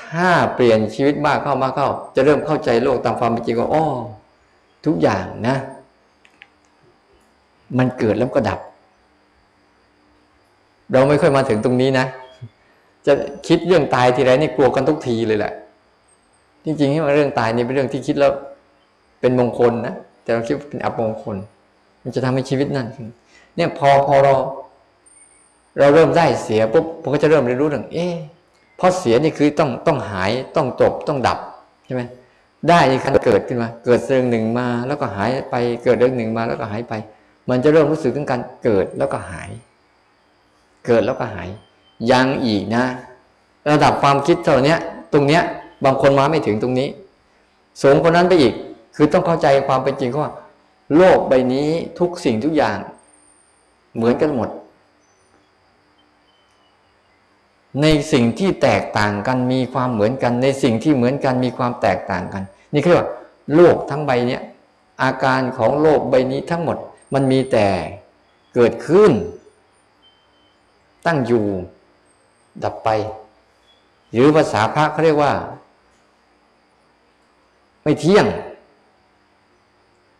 [0.00, 3.86] ถ้าเปลี่ยนชีวิตมากเข้ามากเข้า จะเริ่มเข้าใจโลกตามความเป็นจริงว่าอ้อ
[4.86, 5.56] ทุกอย่างนะ
[7.78, 8.60] มันเกิดแล้วก็ดับ
[10.92, 12.06] เราไม่ค่อยมาถึงตรงนี้นะ
[13.06, 13.12] จะ
[13.46, 15.52] คิดเรื่องตายทีไรนี่กลัวกันทุกทีเลยแหละ
[16.64, 18.32] จริงๆที่มาเรื่องตายนี่เป็นเรื่องที่คิดแล้ว
[19.20, 21.36] เป็นมงคลนะ แต่เราคิดเป็นอับมงคล
[22.02, 22.86] มันจะทำให้ชีวิตนั่น
[23.56, 24.32] เนี่ยพอพอเรา
[25.78, 28.14] เราเริ่มได้เสียปุ๊บผมก็จะเริ่มเรียนรู้เรื่องเอ๊ะ
[28.78, 31.38] พอเสียนี่คือต้องต้องหายต้องจบต้องดับ
[31.86, 32.02] ใช่ไหม
[32.68, 35.54] ได้นี่คันเกิดขึ้นมา เกิดเรื่องหนึ่งมา แล้วก็หายไป
[35.84, 36.94] เกิดเรื่องหนึ่งมาแล้วก็หายไป
[37.50, 39.50] มันจะเริ่มรู้สึกถึงการเกิดแล้วก็หาย
[40.86, 41.48] เกิดแล้วก็หาย
[42.10, 42.84] ยังอีกนะ
[43.70, 44.76] ระดับความคิดเท่านี้
[45.12, 45.42] ตรงเนี้ย
[45.84, 46.88] บางคนมาไม่ถึงตรงนี้
[47.82, 48.54] สูงคนนั้นไปอีก
[48.96, 50.32] คือต้องเข้าใจความเป็นจริงว่า
[50.96, 52.78] โลกใบนี้ทุกสิ่งทุกอย่าง
[53.96, 54.48] เหมือนกันหมด
[57.82, 63.06] ในสิ่งที่แตกต่างกันมีความเหมือนกัน ในสิ่งที่เหมือนกันมีความแตกต่างกัน นี่คือว่า
[63.54, 64.42] โลกทั้งใบเนี้ย
[65.02, 66.76] อาการของโลกใบนี้ทั้งหมด
[67.14, 67.66] มันมีแต่
[68.54, 69.12] เกิดขึ้น
[71.06, 71.44] ตั้งอยู่
[72.64, 72.88] ดับไป
[74.12, 75.32] หรือภาษาพระเขาเรียกว่า
[77.82, 78.26] ไม่เที่ยง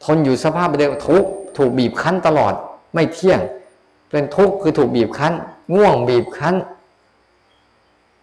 [0.05, 1.25] ทนอยู่สภาพเดียวทุก
[1.57, 2.55] ถูกบีบคั้นตลอด
[2.95, 3.41] ไม่เที่ยง
[4.11, 5.33] เป็นทุกข์คือถูกบีบคั้น
[5.75, 6.55] ง่วงบีบคั้น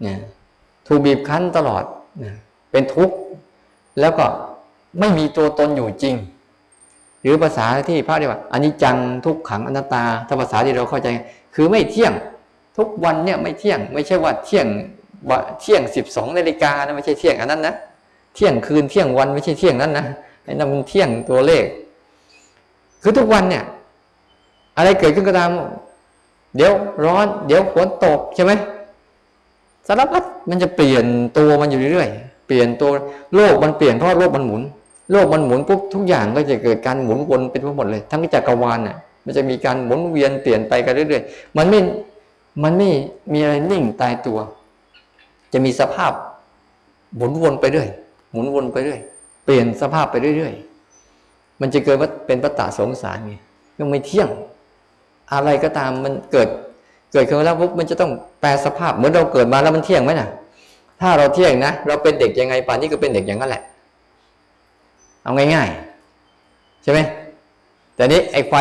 [0.01, 0.19] เนี่ย
[0.88, 1.84] ถูกบีบคั้นตลอด
[2.71, 3.15] เป็นทุกข์
[3.99, 4.25] แล้วก็
[4.99, 6.15] ไม่มีตัวตนอยู่จริง
[7.21, 11.08] หรือภาษาที่พระเรียกว่าอันนี้จังทุกขังอนัตตาถ้าภาษาที่เราเข้าใจ
[11.55, 12.13] คือไม่เที่ยง
[12.77, 14.67] ทุกวันเนี่ยไม่เที่ยง ไม่ใช่ว่าเที่ยง
[15.62, 17.75] เที่ยงสิบสองนาฬิกานะไม่ใช่เที่ยงอันนั้นนะ
[18.36, 20.05] เที่ยงคืนเที่ยงวันไม่ใช่เที่ยงนั้นนะ
[20.43, 21.65] ไอ้นั่นมันเที่ยงตัวเลข
[23.01, 23.63] คือทุกวันเนี่ย
[24.77, 25.51] อะไรเกิดขึ้นก็ตาม
[26.55, 26.71] เดี๋ยว
[27.05, 28.51] ร้อน เดี๋ยวฝนตกใช่ไหม
[29.88, 31.05] สารพัดมันจะเปลี่ยน
[31.38, 32.10] ตัวมันอยู่เรื่อย
[32.47, 32.91] เปลี่ยนตัว
[33.36, 34.62] โลกมันเปลี่ยนเพราะโลกมันหมุน
[35.11, 41.79] โลกมันหมุนปุ๊บทุกอย่างก็จะเกิดการหมุนวนเป็นทั้งหมดเลย ทั้งจักรวาลเนี่ยมันจะมีการหมุนเวียนเปลี่ยนไปกันเรื่อยๆ มันไม่
[42.63, 42.89] มันไม่
[43.33, 44.39] มีอะไรนิ่งตายตัว
[45.53, 46.13] จะมีสภาพ
[47.15, 47.89] หมุนวนไปเรื่อย
[48.31, 48.99] หมุนวนไปเรื่อย
[49.45, 53.35] เปลี่ยนสภาพไปเรื่อยๆ มันจะเกิดว่าเป็นปัตตาสงสารไง
[53.79, 54.29] ยังไม่เที่ยง
[55.33, 56.49] อะไรก็ตามมันเกิด
[57.13, 60.29] เกิดขึ้นแล้วปุ๊บมันจะต้องแปลสภาพเหมือนเราเกิดมาแล้วมันเที่ยงไหมนะ
[61.01, 63.61] ถ้าเราเที่ยงนะ เราเป็นเด็กยังไงป่านนี้ก็เป็นเด็กอย่างนั้นแหละ
[65.29, 66.99] เอาง่ายๆ ใช่ไหม
[67.95, 68.53] แต่นี้ไอ้ไฟ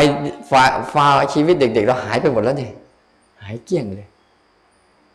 [0.51, 2.73] ฟาฟาชีวิตเด็ก ๆ เราหายไปหมดแล้วเนี่ย
[3.43, 4.09] หายเกลี้ยงเลย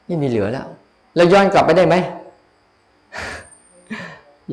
[0.06, 0.66] ไม่มีเหลือแล้ว
[1.16, 1.96] แล้วย้อนกลับไปได้ไหม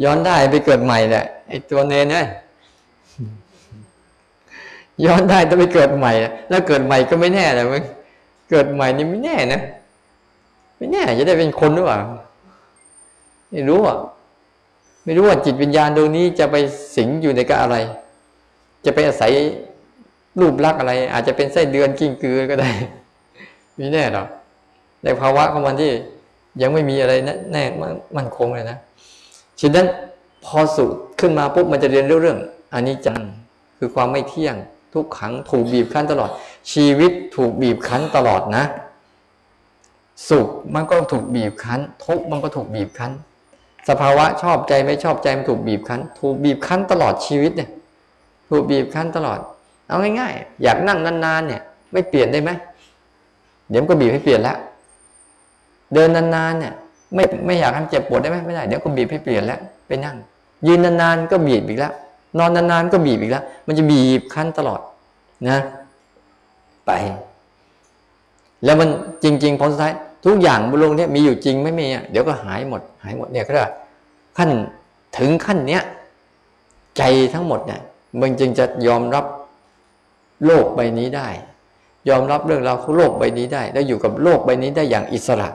[0.04, 2.24] ย้อนได้ไปเกิดใหม่แหละไอ้ตัวเนนเนี่ย
[5.04, 6.12] ย้อนได้ต้องไปเกิดใหม่
[6.48, 7.82] แล้วเกิดใหม่ก็ไม่แน่เลยมึง
[8.50, 9.60] เกิดใหม่นี่ไม่แน่นะ
[10.76, 11.98] ไม่แน่จะได้เป็นคนหรือเปล่า
[13.50, 13.98] ไม่รู้อะ
[15.11, 16.57] ไม่รู้ว่าจิตวิญญาณดวงนี้จะไป
[16.96, 17.77] สิงอยู่ในกับอะไร
[18.85, 19.33] จะไปอาศัย
[20.40, 22.70] รูปลักษณ์อะไร อาจจะเป็นไส้เดือนกิ้งกือก็ได้
[23.77, 24.27] ไม่แน่หรอก
[25.05, 25.90] ในภาวะของมันที่
[26.62, 27.12] ยังไม่มีอะไร
[27.53, 27.64] แน่
[28.16, 28.79] มันคงเลยนะ
[29.61, 29.87] ฉะนั้น
[30.44, 30.85] พอสุ
[31.20, 32.38] ขึ้นมาปุ๊บมันจะเรียนเรื่อง
[32.75, 33.20] อันนี้จัง
[33.79, 34.57] คือความไม่เที่ยง
[34.94, 36.31] ทุกขังถูกบีบคั้นตลอด
[36.73, 38.64] ชีวิตถูกบีบคั้นตลอดนะ
[40.29, 43.12] สุขมันก็ถูกบีบคั้น ทุกมันก็ถูกบีบคั้น
[43.90, 47.70] สภาวะชอบใจไม่ชอบใจมันถูกบีบคั้น ถูกบีบคั้นตลอดชีวิตเนี่ย
[48.48, 49.38] ถูกบีบคั้นตลอด
[49.88, 52.50] เอาง่ายๆ อยากนั่งนานๆเนี่ย ไม่เปลี่ยนได้ไหม
[53.70, 54.57] เดี๋ยวก็บีบให้เปลี่ยนแล้ว
[55.94, 56.72] เดินนานๆเนี่ย
[57.14, 60.16] ไม่ไม่อยากให้เจ็บปวดได้ไหมไม่ได้ เดี๋ยวก็บีบให้เปลี่ยนแล้วไปนั่ง
[60.66, 61.92] ยืนนานๆก็บีบอีกแล้ว
[62.38, 64.81] นอนนานๆก็บีบอีกแล้ว มันจะบีบคั้นตลอด
[65.48, 65.59] นะ
[66.87, 66.92] ไป
[68.64, 68.88] แล้วมัน
[69.22, 73.52] จริงๆผลสุดท้าย ทุกอย่างบนโลกนี้มีอยู่จริงไม่มีอะเดี๋ยวก็หายหมด หายหมดเนี่ยก็
[74.38, 74.50] ขั้น
[75.18, 75.83] ถึงขั้นเนี้ย
[76.98, 77.02] ใจ
[77.35, 77.80] ทั้งหมดเนี่ย
[78.20, 79.24] มันจึงจะยอมรับ
[80.46, 81.28] โลกใบนี้ได้
[82.09, 85.48] ยอมรับเรื่องราวของโลกใบนี้ได้แล้วอยู่กับโลกใบนี้ได้อย่างอิสระ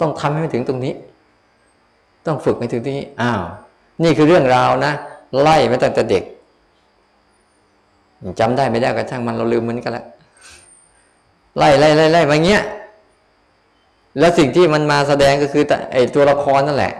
[0.00, 0.94] ต้องทำให้ถึงตรงนี้
[2.26, 3.42] ต้องฝึกให้ถึงตรงนี้อ้าว
[4.02, 4.92] นี่คือเรื่องราวนะ
[5.40, 6.24] ไล่มาตั้งแต่เด็ก
[8.40, 10.04] จำได้ไม่ได้ก็ช่งมันเราลืมมันกันละ
[11.58, 12.62] ไล่ไล่ไล่ไล่มาเงี้ย
[14.18, 16.94] แล้วสิ่งที่มันมาแสดงก็คือไอตัวละครนั่นแหละ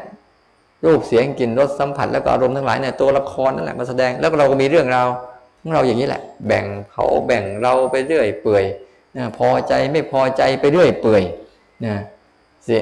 [0.85, 5.09] รูปเสียงกลิ่นรสสัมผัสแล้วก็อารมณ์ทั้งหลายเนี่ยตัวละครนั่นแหละมาแสดงแล้วเราก็มีเรื่องราว
[5.61, 8.64] ของเราอย่างนี้แหละ แบ่งเขาแบ่งเราไปเรื่อยเปื่อย
[9.16, 11.22] นะพอใจไม่พอใจไปเรื่อยเปื่อย
[11.87, 11.94] นะ
[12.64, 12.81] เสีย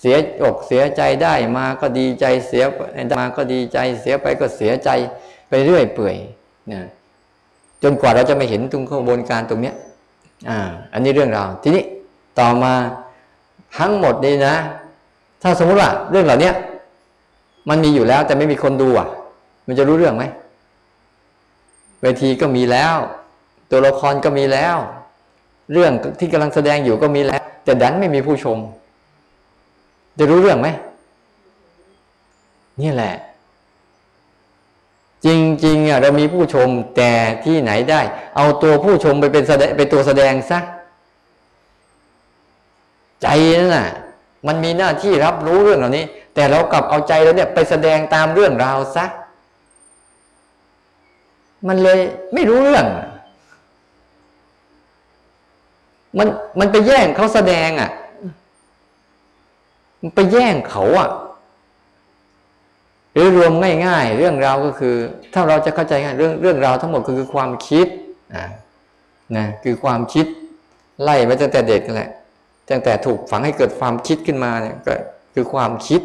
[0.00, 2.64] เสียอกเสียใจได้มาก็ดีใจเสีย
[3.18, 4.90] มาก็ดีใจเสียไปก็เสียใจ
[5.48, 6.16] ไปเรื่อยเปื่อย
[6.72, 6.80] นะ
[7.82, 9.74] จนกว่าเราจะไม่เห็นตรงขบวนการตรงเนี้ย
[10.48, 10.58] อ่า
[10.92, 11.82] อันนี้เรื่องราวทีนี้
[12.38, 12.72] ต่อมา
[13.76, 14.54] ทั้งหมดนี้นะ
[15.42, 16.50] ถ้าสมมติว่าเรื่องเหล่านี้
[17.68, 19.08] มันมีอยู่แล้วแต่ไม่มีคนดูอะ
[19.66, 20.24] มันจะรู้เรื่องไหม
[22.02, 22.96] เวทีก็มีแล้ว
[23.70, 24.76] ตัวละครก็มีแล้ว
[25.72, 28.58] เรื่องที่กำลังแสดงอยู่ก็มีแล้ว แต่ดันไม่มีผู้ชม
[30.18, 30.68] จะรู้เรื่องไหม
[32.80, 33.14] นี่แหละ
[35.26, 35.28] จ
[35.64, 37.12] ริงๆอะเรามีผู้ชมแต่
[37.44, 38.00] ที่ไหนได้
[38.36, 40.58] เอาตัวผู้ชมไปเป็นแสดงเป็นตัวแสดงซะ
[43.22, 43.28] ใจ
[43.58, 43.88] นั่นน่ะ
[44.46, 46.04] มันมีหน้าที่รับรู้เรื่องเหล่านี้
[46.34, 49.04] แต่เรากลับเอาใจเราเนี่ยไปแสดงตามเรื่องราวซะ
[51.68, 51.98] มันเลย
[52.34, 52.86] ไม่รู้เรื่อง
[56.18, 56.28] มัน
[56.60, 57.90] มันไปแย่งเขาแสดงอะ
[60.00, 61.10] มันไปแย่งเขาอะ
[63.12, 63.52] หรือรวม
[63.86, 64.94] ง่ายๆ เรื่องราวก็คือ
[65.34, 67.86] ถ้าเราจะเข้าใจง่ายเรื่องเรื่องราวทั้งหมดคือความคิด
[68.34, 68.44] อ่า
[69.36, 70.26] นะคือความคิด
[71.02, 72.10] ไล่มาตั้งแต่เด็กแหละ
[72.70, 74.94] ตั้งแต่ถูกฝังให้เกิดความคิดขึ้นมาเนี่ยก็
[75.34, 76.00] คือความคิด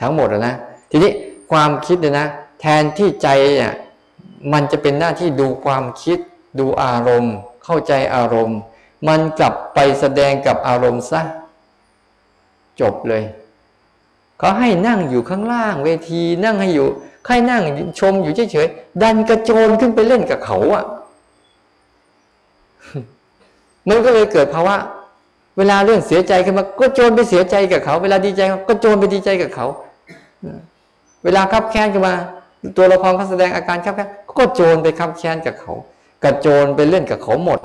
[0.00, 0.54] ทั้งหมดนะ
[0.90, 1.12] ทีนี้
[1.52, 2.28] ความคิดเนี่ยนะ
[2.60, 3.72] แทนที่ใจเนี่ย
[4.52, 6.18] มันจะเป็นหน้าที่ดูความคิด
[6.58, 8.58] ดูอารมณ์ เข้าใจอารมณ์
[9.08, 11.20] มันกลับไปแสดงกับอารมณ์ซะ
[12.80, 13.24] จบเลย
[14.38, 16.86] เขาให้นั่งอยู่ข้างล่างเวทีนั่งให้อยู่
[17.26, 17.62] ใครนั่ง
[18.00, 20.84] ชมอยู่เฉยๆดันกระโจนขึ้นไปเล่นกับเขาอะ
[23.88, 24.76] มันก็เลยเกิดภาวะ
[25.58, 29.66] เวลาเรื่องเสียใจขึ้นมา ก็โจนไปเสียใจกับเขา เวลาดีใจก็โจนไปดีใจกับเขา
[31.24, 32.14] เวลาขับแค้นขึ้นมา
[32.76, 35.72] ตัวละครเขาแสดงอาการขับแค้นก็โจนไปขับแค้นกับเขา
[36.24, 37.58] กระโจนไปเล่นกับเขาหมด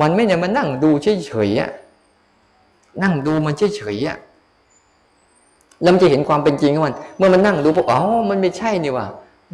[0.00, 1.70] มันไม่เนี่ยมานั่งดูเฉยๆอะ
[3.02, 4.18] นั่งดูมันเฉยๆอะ
[5.82, 9.06] แล้วมันจะเห็นความเป็นจริงของมัน เมื่อมันนั่งดูพวกอ๋อมันไม่ใช่นี่ว่า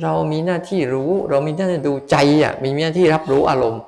[0.02, 3.82] เรามีหน้าที่รู้ เรามีหน้าที่ดูใจอะ มีหน้าที่รับรู้อารมณ์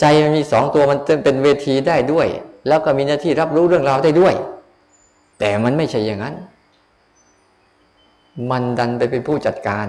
[0.00, 2.26] ใจมันมีสองตัวมันเป็นเวทีได้ด้วย
[2.68, 4.34] แล้วก็มีหน้าที่รับรู้เรื่องราวได้ด้วย
[5.38, 6.34] แต่มันไม่ใช่อย่างนั้น
[8.50, 9.86] มันดันไปเป็นผู้จัดการ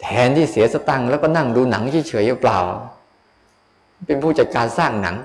[0.00, 2.58] แทนที่เสียสตังค์แล้วก็นั่งดูหนังเฉยๆเปล่า
[4.06, 5.16] เป็นผู้จัดการสร้างหนัง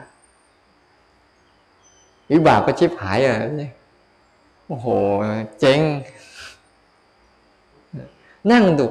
[2.32, 3.36] วิบากก็ชิบหายอะ
[4.68, 4.88] โอ้โห
[5.60, 5.80] เจ๊ง
[8.52, 8.86] นั่งดู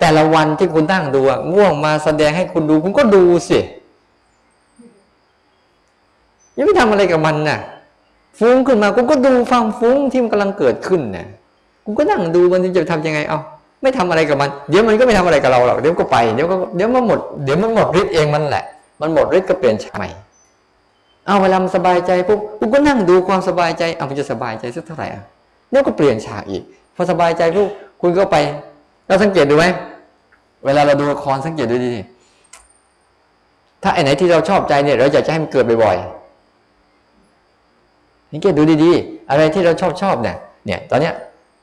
[0.00, 3.58] แต่ละวันที่คุณนั่งดูอะง่วงมาแสดงให้คุณดู คุณก็ดูสิ
[6.56, 7.58] ยังไม่ทำอะไรกับมันน่ะ
[8.38, 11.26] ฟุ้งขึ้นมาคุณก็ดูฟังฟุ้งที่มันกำลังเกิดขึ้นน่ะ
[11.84, 13.38] คุณก็นั่งดูมันจะทำยังไง เอา
[13.82, 18.64] ไม่ทำอะไรกับมัน เดี๋ยวมันก็ไม่ทำอะไรกับเราหรอกเดี๋ยวก็ไปเดี๋ยวก็เดี๋ยวมันหมดเดี๋ยวมันหมดฤทธิ์เองมันแหละ
[19.00, 20.08] มันหมดฤทธิ์ก็เปลี่ยนใหม่
[21.26, 25.22] เอาเวลามันสบายใจปุ๊บคุณก็นั่งดูความสบายใจเอามันจะสบายใจสักเท่าไหร่อะ
[25.70, 26.62] แล้วก็เปลี่ยนฉากอีก
[26.94, 27.68] พอสบายใจปุ๊บ
[28.02, 28.36] คุณก็ไป
[29.06, 29.66] เราสังเกตดูไหม
[30.64, 32.02] เวลาเราดูละครสังเกตดูดี
[33.82, 41.14] ถ้าไอ้ไหนที่เราชอบใจเนี่ยเราอยากจะให้มันเกิดบ่อยๆสังเกตดูดีๆ อะไรที่เราชอบชอบเนี่ยเนี่ย ตอนเนี้ย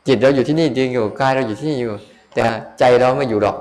[0.08, 1.94] จิตเราอยู่ที่นี่ดึงอยู่กายเราอยู่ที่นี่อยู่
[2.34, 2.44] แต่
[2.80, 3.58] ใจเราไม่อยู่หรอก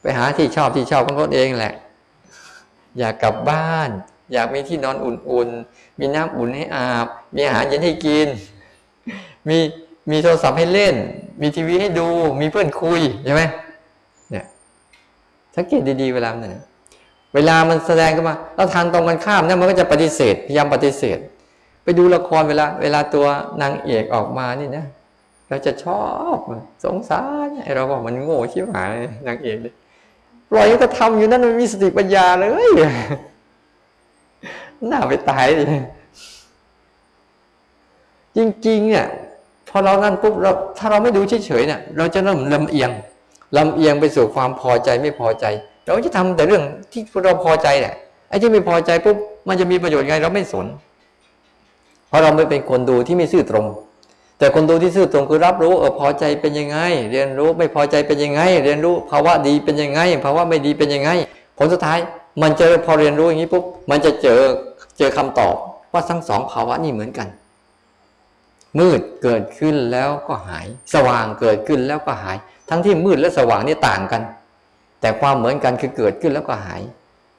[0.00, 1.74] ไปหาที่ชอบที่ชอบของตนเองแหละ
[2.98, 3.90] อยากกลับบ้าน
[4.32, 8.28] อยากมีที่นอนอุ่นๆ มีน้ำอุ่นให้อาบ มีอาหารเย็นให้กิน
[9.48, 9.58] มี
[10.10, 10.94] มีโทรศัพท์ให้เล่น
[11.40, 12.08] มีทีวีให้ดู
[12.40, 13.42] มีเพื่อนคุยใช่ไหม
[14.30, 14.44] เนี่ย
[15.56, 16.64] สังเกตดีๆเวลาเนี่ย
[17.34, 21.18] เวลามันแสดงขึ้นมาแล้วทางตรงกันข้ามเนี่ยมันก็จะปฏิเสธพยายามปฏิเสธ
[21.84, 23.26] ไปดูละครเวลา เวลาตัว
[23.62, 24.84] นางเอกออกมานี่นะ
[25.48, 26.36] เราจะชอบ
[26.84, 28.88] สงสารเราบอกมันโง่ชิบหาย
[29.26, 29.74] นางเอกเลย
[30.50, 32.68] ปล่อยก็ทำอยู่นั่นมันมีสติปัญญาเลย
[34.90, 35.66] น่าไปตายเลย
[38.36, 39.06] จริงๆเนี่ย
[39.76, 42.90] อเรานั่นปุ๊บเราถ้าเราไม่ดูเฉยๆเนี่ยเราจะเริ่มลำเอียง
[43.56, 45.44] ลำเอียงไปสู่ความพอใจไม่พอใจ
[45.84, 47.94] เราจะทำแต่เรื่องที่เราพอใจแหละ
[48.28, 49.16] ไอ้ที่ไม่พอใจปุ๊บ
[49.48, 50.66] มันจะมีประโยชน์ไงเราไม่สน
[52.08, 53.66] เพราะเราไม่เป็นคนดูที่ไม่ซื่อตรง
[54.38, 56.78] แต่คนดูที่ซื่อตรงคือรับรู้เออพอใจเป็นยังไง
[57.10, 61.10] เรียนรู้ไม่พอใจเป็นยังไง เรียนรู้ภาวะดีเป็นยังไงภาวะไม่ดีเป็นยังไง
[61.58, 61.98] ผลสุดท้าย
[62.42, 64.40] มันจอพอเรียนรู้อย่างนี้ปุ๊บมันจะเจอ
[64.98, 65.54] เจอคำตอบ
[65.92, 67.28] ว่าทั้งสองภาวะนี่เหมือนกัน
[68.78, 72.36] มืดเกิดขึ้นแล้วก็หาย สว่างเกิดขึ้นแล้วก็หาย
[72.70, 74.22] ทั้งที่มืดและสว่างนี่ต่างกัน
[75.00, 76.80] แต่ความเหมือนกันคือเกิดขึ้นแล้วก็หาย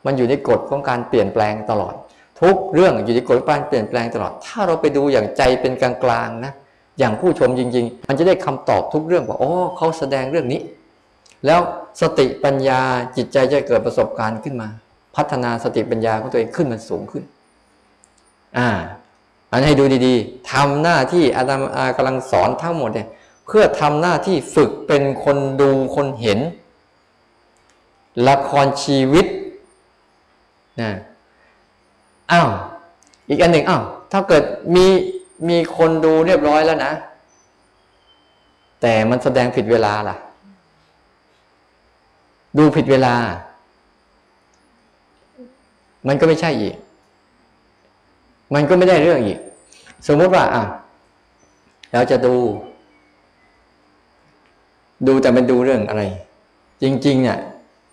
[0.05, 1.93] มันอยู่ในกฎของการเปลี่ยนแปลงตลอด
[2.41, 6.53] ทุกเรื่องอยู่ในกฎการเปลี่ยนแปลงตลอด ถ้าเราไปดูอย่างใจเป็นกลางๆนะ
[6.99, 10.61] อย่างผู้ชมจริง ๆ มันจะได้คำตอบทุกเรื่องว่าอ๋อเขาแสดงเรื่องนี้
[11.45, 11.59] แล้ว
[12.01, 12.81] สติปัญญา
[13.17, 14.69] จิตใจจะเกิดประสบการณ์ขึ้นมา
[15.15, 17.23] พัฒนาสติปัญญาของตัวเองขึ้นมันสูงขึ้น
[18.57, 18.69] อ่า
[19.55, 23.07] อันให้ดูดีๆทำหน้าที่อาจารย์กำลังสอนทั้งหมดเนี่ย
[23.45, 26.39] เพื่อทำหน้าที่ฝึกเป็นคนดูคนเห็น
[28.27, 29.25] ละครชีวิต
[30.81, 30.91] นะ
[32.31, 32.49] อ้าว
[33.29, 34.43] อีกอันหนึ่งอ้าวถ้าเกิด
[34.75, 34.85] มี
[35.49, 36.93] มีคนดูเรียบร้อยแล้วนะ
[38.81, 40.15] แต่มันแสดงผิดเวลาล่ะ
[42.57, 43.15] ดูผิดเวลา
[46.07, 46.75] มันก็ไม่ใช่อีก
[48.53, 49.39] มันก็ไม่ได้เรื่องอีก
[50.07, 50.63] สมมติว่าอะ
[51.93, 52.35] เราจะดู
[55.07, 56.03] ดูแต่มันดูเรื่องอะไร
[56.83, 57.37] จริง ๆ เนี่ย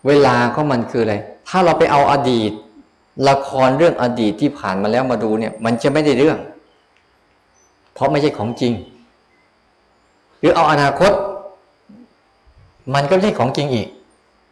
[0.07, 1.15] เวลาของมันคืออะไร
[1.49, 2.53] ถ้าเราไปเอาอดีต
[3.29, 6.39] ละครเรื่องอดีตที่ผ่านมาแล้วมาดูเนี่ย มันจะไม่ได้เรื่อง
[7.95, 8.73] เพราะไม่ใช่ของจริง
[10.39, 11.13] หรือเอาอนาคต
[12.95, 13.89] มันก็ไม่ใช่ของจริงอีก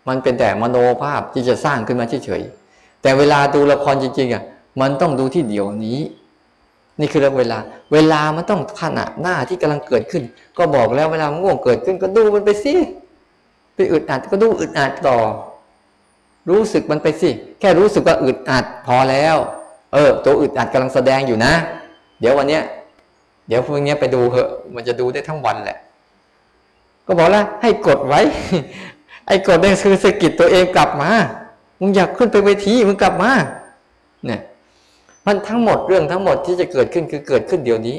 [0.08, 4.42] มันเป็นแต่มโนภาพที่จะสร้างขึ้นมาเฉยๆแต่เวลาดูละครจริงๆอะ
[4.80, 6.00] มันต้องดูที่เดี๋ยวนี้
[7.00, 7.59] นี่คือเรื่องเวลา
[7.92, 10.22] เวลามันต้องขณะหน้าที่กำลังเกิดขึ้น
[10.59, 12.74] ก็บอกแล้วเวลาง่วงเกิดขึ้นก็ดูมันไปสิ
[13.74, 15.18] ไปอึดอัดก็ดูอึดอัดต่อ
[16.48, 17.30] รู้สึกมันไปสิ
[17.61, 19.37] แค่รู้สึกว่าอึดอัดพอแล้ว
[19.92, 21.52] เออ ตัวอึดอัดกำลังแสดงอยู่นะ
[22.20, 22.62] เดี๋ยววันเนี้ย
[23.48, 25.78] เดี๋ยวพรุ่งนี้ไปดูเหอะ มันจะดูได้ทั้งวันแหละ
[27.06, 28.20] ก็บอกแล้วให้กดไว้
[29.26, 31.11] ไอ้กดนี่คือสกิดตัวเองกลับมา
[31.80, 33.30] มึงอยากขึ้นไปเวทีมึงกลับมา
[34.26, 34.40] เนี่ย
[35.26, 37.96] มันทั้งหมดเรื่องทั้งหมดที่จะเกิดขึ้นคือเกิดขึ้นเดี๋ยวนี้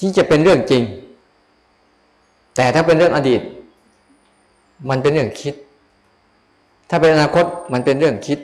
[0.00, 0.82] ที่จะเป็นเรื่องจริง
[2.56, 3.40] แต่ถ้าเป็นเรื่องอดีต
[4.88, 5.54] มันเป็นเรื่องคิด
[6.90, 8.38] ถ้าเป็นอนาคตมันเป็นเรื่องคิด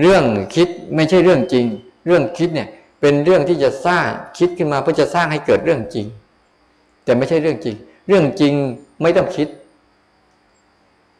[0.00, 0.24] เรื่อง
[0.54, 1.64] คิดไม่ใช่เรื่องจริง
[2.06, 2.68] เรื่องคิดเนี่ย
[3.00, 4.06] เป็นเรื่องที่จะสร้าง
[4.38, 6.06] คิดขึ้นมาเพื่อจะสร้างให้เกิดเรื่องจริง
[7.04, 7.76] แต่ไม่ใช่เรื่องจริง
[8.08, 8.52] เรื่องจริง
[9.02, 9.48] ไม่ต้องคิด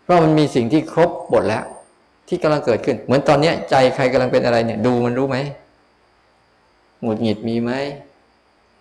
[0.02, 1.64] เพราะมันมีสิ่งที่ครบหมดแล้ว
[2.34, 5.38] ที่กำลังเกิดขึ้น เหมือนตอนนี้ใจใครกำลังเป็นอะไรเนี่ย ดูมันรู้ไหม
[7.02, 7.72] หงุดหงิดมีไหม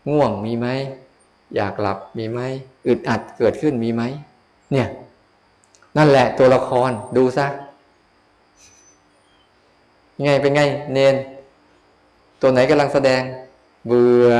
[0.09, 0.67] ง่วงมีไหม
[1.55, 2.39] อยากหลับมีไหม
[2.87, 4.03] อึดอัดเกิดขึ้นมีไหม
[4.71, 4.87] เนี่ย
[5.97, 7.47] นั่นแหละตัวละครดูซะ
[10.23, 10.61] ไงเป็นไง
[10.93, 11.15] เนน
[12.41, 13.21] ตัวไหนกำลังแสดง
[13.87, 14.31] เบื่อ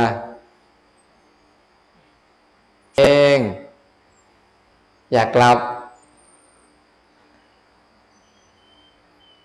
[2.97, 3.01] เอ
[3.37, 3.39] ง
[5.13, 5.57] อยากกลับ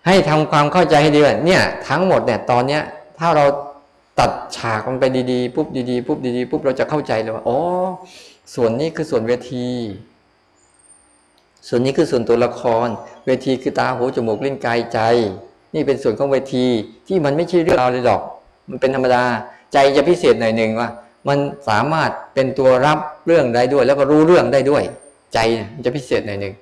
[0.07, 2.81] ให้ทำความเข้าใจให้ดีว่าเนี่ยทั้งหมดเนี่ยตอนเนี้ย
[3.19, 3.45] ถ้าเรา
[4.19, 7.57] ตัดฉากมันไปดีๆปุ๊บดีๆปุ๊บดีๆปุ๊บเราจะเข้าใจเลยว่าอ๋อ
[8.55, 9.69] ส่วนนี้คือส่วนเวที
[11.67, 12.87] ส่วนนี้คือส่วนตัวละคร
[13.25, 14.99] เวทีคือตาหูจมูกลิ้นกายใจ
[15.75, 16.65] นี่เป็นส่วนของเวที
[17.07, 18.21] ที่มันไม่ใช่เรื่องเราเลยหรอก
[18.69, 19.23] มันเป็นธรรมดา
[19.73, 20.89] ใจจะพิเศษหน่อยหนึ่งว่า
[21.27, 21.37] มัน
[21.69, 24.83] สามารถเป็นตัวรับเรื่องได้ด้วย แล้วก็รู้เรื่องได้ด้วย
[25.33, 25.39] ใจ
[25.75, 26.53] มันจะพิเศษหน่อยหนึ่ง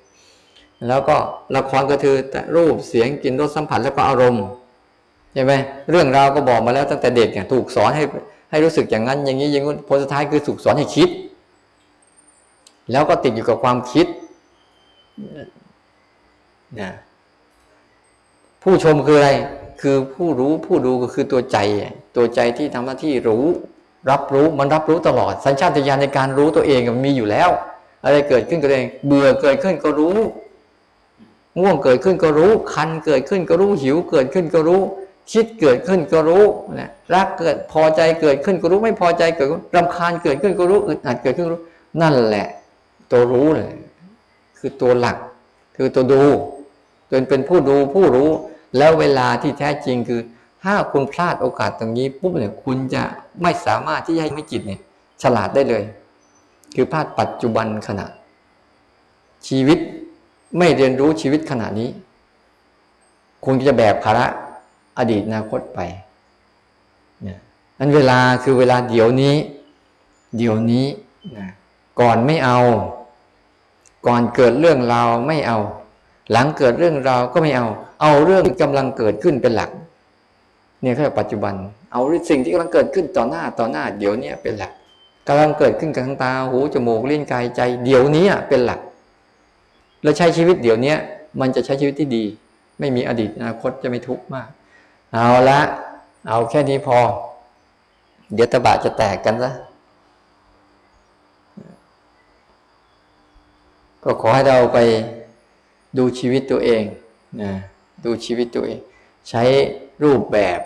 [0.88, 1.15] แล้วก็
[1.55, 2.15] ละครก็คือ
[2.55, 4.45] รูปเสียงกลิ่นรสสัมผัสแล้วก็อารมณ์
[5.34, 5.53] ใช่ไหม
[5.89, 8.03] เรื่องราวก็บอกมาแล้วตั้งแต่เด็กเนี่ยถูกสอนให้
[8.51, 11.09] ให้รู้สึกอย่างนั้น อย่างนี้อย่างนู้นผลสุดท้ายคือถูกสอนให้คิด
[12.91, 14.07] แล้วก็ติดอยู่กับความคิด
[16.82, 16.91] นะ
[18.61, 19.30] ผู้ชมคืออะไร
[19.82, 21.57] คือผู้รู้ผู้ดูก็คือตัวใจ
[22.15, 23.45] ตัวใจที่ทำหน้าที่รู้
[24.11, 27.49] รับรู้มันรับรู้ตลอด สัญชาตญาณในการรู้ตัวเองมันมีอยู่แล้ว
[28.03, 30.17] อะไรเกิดขึ้นก็เองเบื่อเกิดขึ้นก็รู้
[31.60, 34.82] ง่วงเกิดขึ้นก็รู้ คันเกิดขึ้นก็รู้หิวเกิดขึ้นก็รู้
[35.32, 36.43] คิดเกิดขึ้นก็รู้
[36.80, 41.64] นะรักเกิดพอใจเกิดขึ้นก็รู้ ไม่พอใจเกิดรำคาญเกิดขึ้นก็รู้อึดอัดเกิดขึ้นก็รู้
[42.01, 42.47] นั่นแหละ
[43.12, 43.74] ตัวรู้เลย
[44.58, 45.18] คือตัวหลัก
[45.78, 46.24] คือตัวดู
[47.12, 48.30] จนเป็นผู้ดูผู้รู้
[48.78, 50.22] แล้วเวลาที่แท้จริงคือ
[50.64, 53.03] ถ้าคุณพลาดโอกาสตรงนี้ปุ๊บเนี่ยคุณจะ
[53.41, 54.82] ไม่สามารถที่จะให้จิตเนี่ย
[55.24, 55.84] ฉลาดได้เลย
[56.76, 58.06] คือพลาดปัจจุบันขณะ
[59.47, 59.80] ชีวิต
[60.58, 61.89] ไม่เรียนรู้ชีวิตขณะนี้
[63.45, 64.26] คุณจะแบกภาระ
[64.97, 65.80] อดีตอนาคตไป
[67.24, 67.39] เนี่ย
[67.80, 69.36] นั้นเวลาคือเวลาเดี๋ยวนี้
[70.38, 70.86] เดี๋ยวนี้
[71.38, 71.47] นะ
[71.99, 72.60] ก่อนไม่เอา
[74.08, 75.60] ก่อนเกิดเรื่องราวไม่เอา
[76.32, 77.68] หลังเกิดเรื่องราวก็ไม่เอา
[78.01, 79.70] เอาเรื่องกำลังเกิดขึ้นเป็นหลัก
[80.82, 81.53] เนี่ยคือปัจจุบัน
[81.91, 84.72] เอาสิ่งที่กำลังเกิดขึ้นต่อหน้าต่อหน้า เดี๋ยวนี้เป็นหลัก
[85.28, 88.80] กำลังเกิดขึ้นกับทางตาหูจมูกเลิ้นกายใจ เดี๋ยวนี้เป็นหลัก
[90.06, 90.95] แล้วใช้ชีวิตเดี๋ยวนี้
[91.41, 92.24] มันจะใช้ชีวิตที่ดี
[92.80, 94.49] ไม่มีอดีตอนาคตจะไม่ทุกข์มาก
[95.14, 95.60] เอาละ
[96.28, 96.97] เอาแค่นี้พอ
[98.34, 99.51] เดี๋ยวตะบะจะแตกกันซะ
[104.03, 104.80] ก็ขอให้เราไป
[105.97, 106.84] ดูชีวิตตัวเอง
[107.41, 107.51] นะ
[108.06, 108.80] ดูชีวิตตัวเอง
[109.30, 109.43] ใช้
[110.03, 110.60] รูปแบบ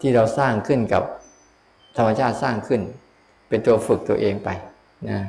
[0.00, 1.02] ที่เราสร้างขึ้นกับ
[1.96, 2.80] ธรรมชาติสร้างขึ้น
[3.48, 4.48] เป็นตัวฝึกตัวเองไป
[5.10, 5.20] นะ